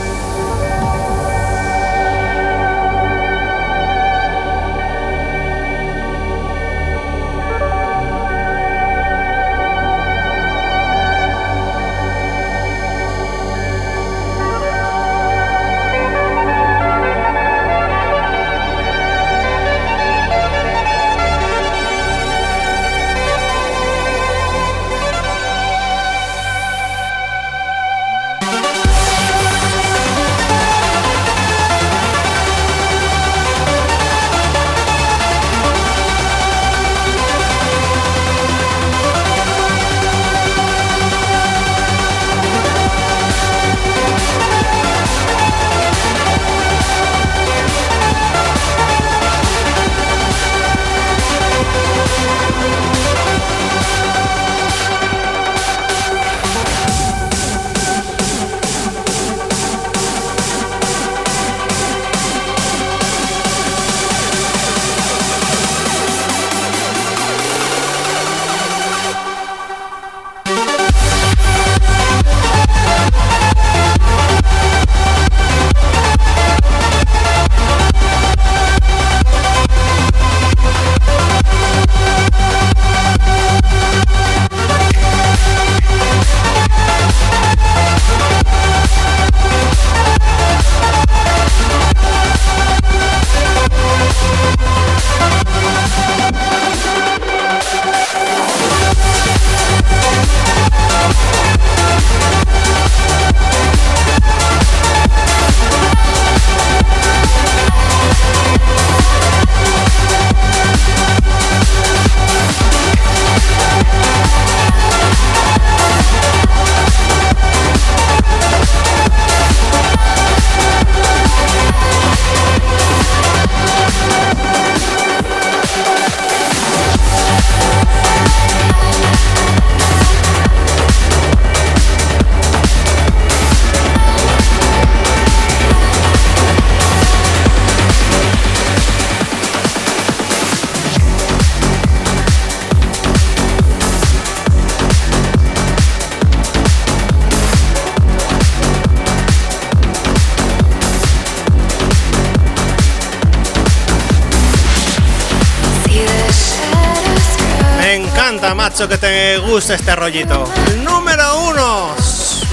[158.55, 160.44] macho, que te gusta este rollito.
[160.85, 161.89] Número uno.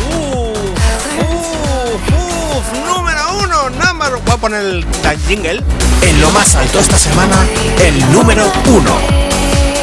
[0.09, 0.57] Uf.
[2.85, 3.69] Número uno.
[3.69, 4.19] Número...
[4.25, 4.85] Voy a poner el
[5.27, 5.61] jingle.
[6.01, 7.35] En lo más alto esta semana,
[7.81, 9.23] el número uno.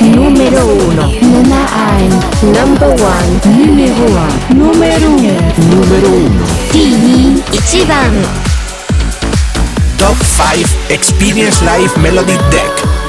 [0.00, 1.06] Número uno.
[1.20, 3.40] Number one.
[3.44, 4.28] Número.
[4.50, 5.32] Número uno.
[5.58, 6.44] Número uno.
[6.72, 7.42] TV
[9.98, 12.99] Top 5 Experience life Melody Deck.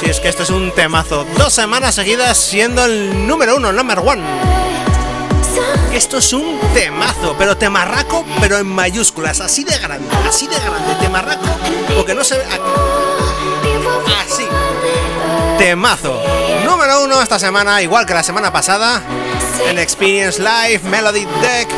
[0.00, 1.24] Si es que este es un temazo.
[1.36, 4.22] Dos semanas seguidas siendo el número uno, number one.
[5.92, 10.94] Esto es un temazo, pero temarraco, pero en mayúsculas, así de grande, así de grande,
[11.00, 11.46] temarraco,
[11.94, 12.44] porque no se ve.
[14.20, 14.46] Así.
[15.58, 16.20] Temazo.
[16.64, 19.00] Número uno esta semana, igual que la semana pasada,
[19.68, 21.68] en Experience Live Melody Deck,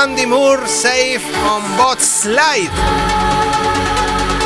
[0.00, 2.70] Andy Moore Safe on Bot Slide.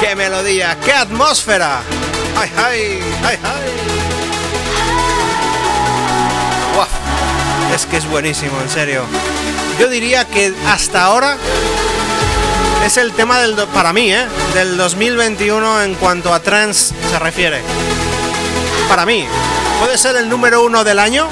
[0.01, 0.79] ¡Qué melodía!
[0.83, 1.83] ¡Qué atmósfera!
[2.37, 3.03] ¡Ay, ay!
[3.25, 4.03] ¡Ay, ay!
[7.75, 9.05] Es que es buenísimo, en serio.
[9.81, 11.39] Yo diría que hasta ahora
[12.85, 14.27] es el tema del para mí, ¿eh?
[14.53, 17.63] Del 2021 en cuanto a trance se refiere.
[18.89, 19.27] Para mí,
[19.81, 21.29] ¿puede ser el número uno del año?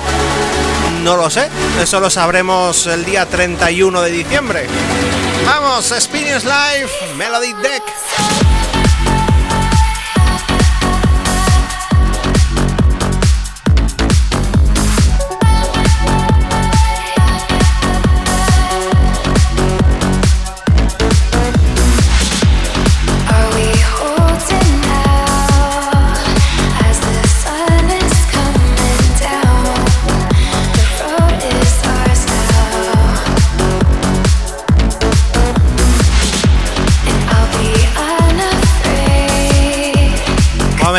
[1.03, 1.49] No lo sé,
[1.81, 4.67] eso lo sabremos el día 31 de diciembre.
[5.45, 7.83] Vamos, Experience Live, Melody Deck.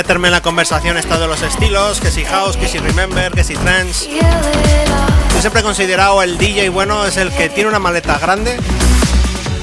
[0.02, 3.44] Meterme en la conversación esta de los estilos, que si house, que si remember, que
[3.44, 4.10] si trance.
[4.10, 8.58] Yo siempre he considerado el DJ bueno es el que tiene una maleta grande,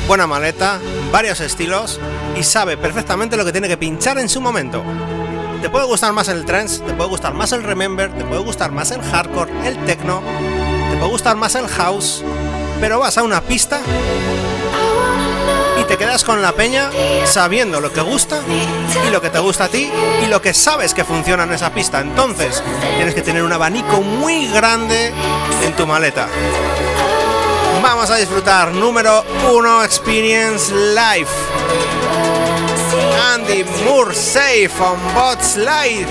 [0.06, 0.78] buena maleta,
[1.10, 1.98] varios estilos
[2.38, 4.84] y sabe perfectamente lo que tiene que pinchar en su momento.
[5.60, 8.70] Te puede gustar más el trance, te puede gustar más el remember, te puede gustar
[8.70, 10.22] más el hardcore, el techno,
[10.88, 12.22] te puede gustar más el house,
[12.80, 13.80] pero vas a una pista
[15.98, 16.90] quedas con la peña
[17.26, 18.40] sabiendo lo que gusta
[19.06, 19.90] y lo que te gusta a ti
[20.22, 22.00] y lo que sabes que funciona en esa pista.
[22.00, 22.62] Entonces,
[22.96, 25.12] tienes que tener un abanico muy grande
[25.62, 26.28] en tu maleta.
[27.82, 31.28] Vamos a disfrutar número 1 Experience Live.
[33.34, 36.06] Andy Moore Safe on Bot Slide.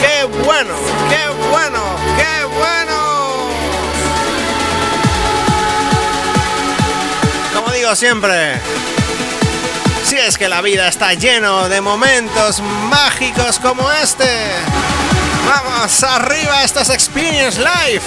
[0.00, 0.74] ¡Qué bueno!
[1.08, 1.80] ¡Qué bueno!
[2.16, 2.94] ¡Qué bueno!
[7.54, 8.60] Como digo siempre,
[10.18, 14.24] es que la vida está lleno de momentos mágicos como este.
[15.46, 18.02] Vamos arriba, esto es Experience Live.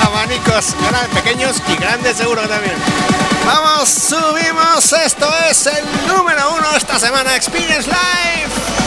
[0.06, 0.74] Abanicos
[1.14, 2.74] pequeños y grandes seguro también.
[3.46, 4.92] Vamos, subimos.
[4.92, 8.79] Esto es el número uno esta semana, Experience Live.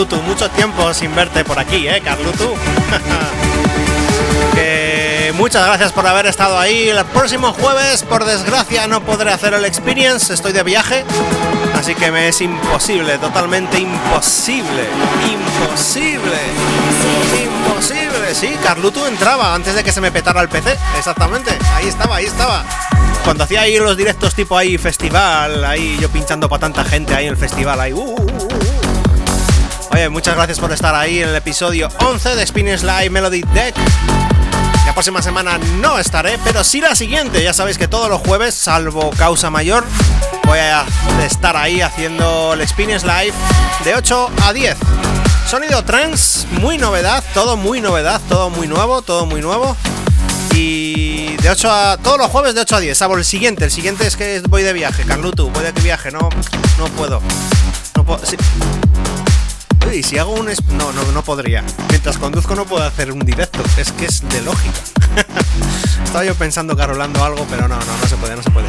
[0.00, 0.22] Carlutu.
[0.22, 2.54] Mucho tiempo sin verte por aquí, ¿eh, Carlutu?
[5.34, 6.88] muchas gracias por haber estado ahí.
[6.88, 10.32] El próximo jueves, por desgracia, no podré hacer el experience.
[10.32, 11.04] Estoy de viaje.
[11.74, 14.86] Así que me es imposible, totalmente imposible.
[15.30, 16.38] Imposible.
[17.42, 18.34] Imposible.
[18.34, 20.78] Sí, Carlutu entraba antes de que se me petara el PC.
[20.96, 21.58] Exactamente.
[21.74, 22.64] Ahí estaba, ahí estaba.
[23.22, 27.26] Cuando hacía ahí los directos tipo ahí festival, ahí yo pinchando para tanta gente ahí
[27.26, 27.92] en el festival, ahí.
[27.92, 28.79] uh, uh, uh,
[30.08, 33.74] muchas gracias por estar ahí en el episodio 11 de Experience Live Melody Deck.
[34.86, 37.42] La próxima semana no estaré, pero sí la siguiente.
[37.42, 39.84] Ya sabéis que todos los jueves, salvo causa mayor,
[40.44, 40.86] voy a
[41.22, 43.34] estar ahí haciendo el Experience Live
[43.84, 44.76] de 8 a 10.
[45.46, 49.76] Sonido trance, muy novedad, todo muy novedad, todo muy nuevo, todo muy nuevo.
[50.54, 51.96] Y de 8 a.
[51.98, 53.64] Todos los jueves de 8 a 10, salvo el siguiente.
[53.64, 56.28] El siguiente es que voy de viaje, Carlutu, voy de viaje, no,
[56.78, 57.20] no puedo.
[57.96, 58.24] No puedo.
[58.24, 58.36] sí.
[59.90, 60.46] Uy, si hago un.
[60.46, 61.64] No, no, no podría.
[61.88, 63.60] Mientras conduzco no puedo hacer un directo.
[63.76, 64.78] Es que es de lógica.
[66.04, 68.68] Estaba yo pensando carolando algo, pero no, no, no se puede, no se puede.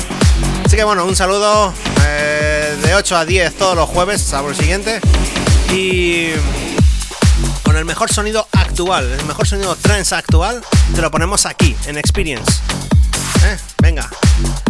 [0.66, 1.74] Así que bueno, un saludo
[2.08, 5.00] eh, de 8 a 10 todos los jueves, el siguiente.
[5.72, 6.32] Y
[7.64, 10.64] con el mejor sonido actual, el mejor sonido trance actual,
[10.96, 12.52] te lo ponemos aquí, en Experience.
[13.46, 13.58] ¿Eh?
[13.80, 14.10] Venga.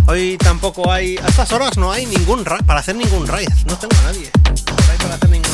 [0.07, 1.17] Hoy tampoco hay.
[1.17, 3.49] A estas horas no hay ningún para hacer ningún raid.
[3.65, 4.31] No tengo a nadie
[5.01, 5.51] para hacer ningún.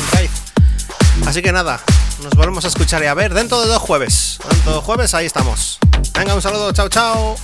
[1.26, 1.80] Así que nada,
[2.22, 4.38] nos volvemos a escuchar y a ver dentro de dos jueves.
[4.48, 5.78] Dentro de dos jueves ahí estamos.
[6.14, 7.36] Venga, un saludo, chao, chao.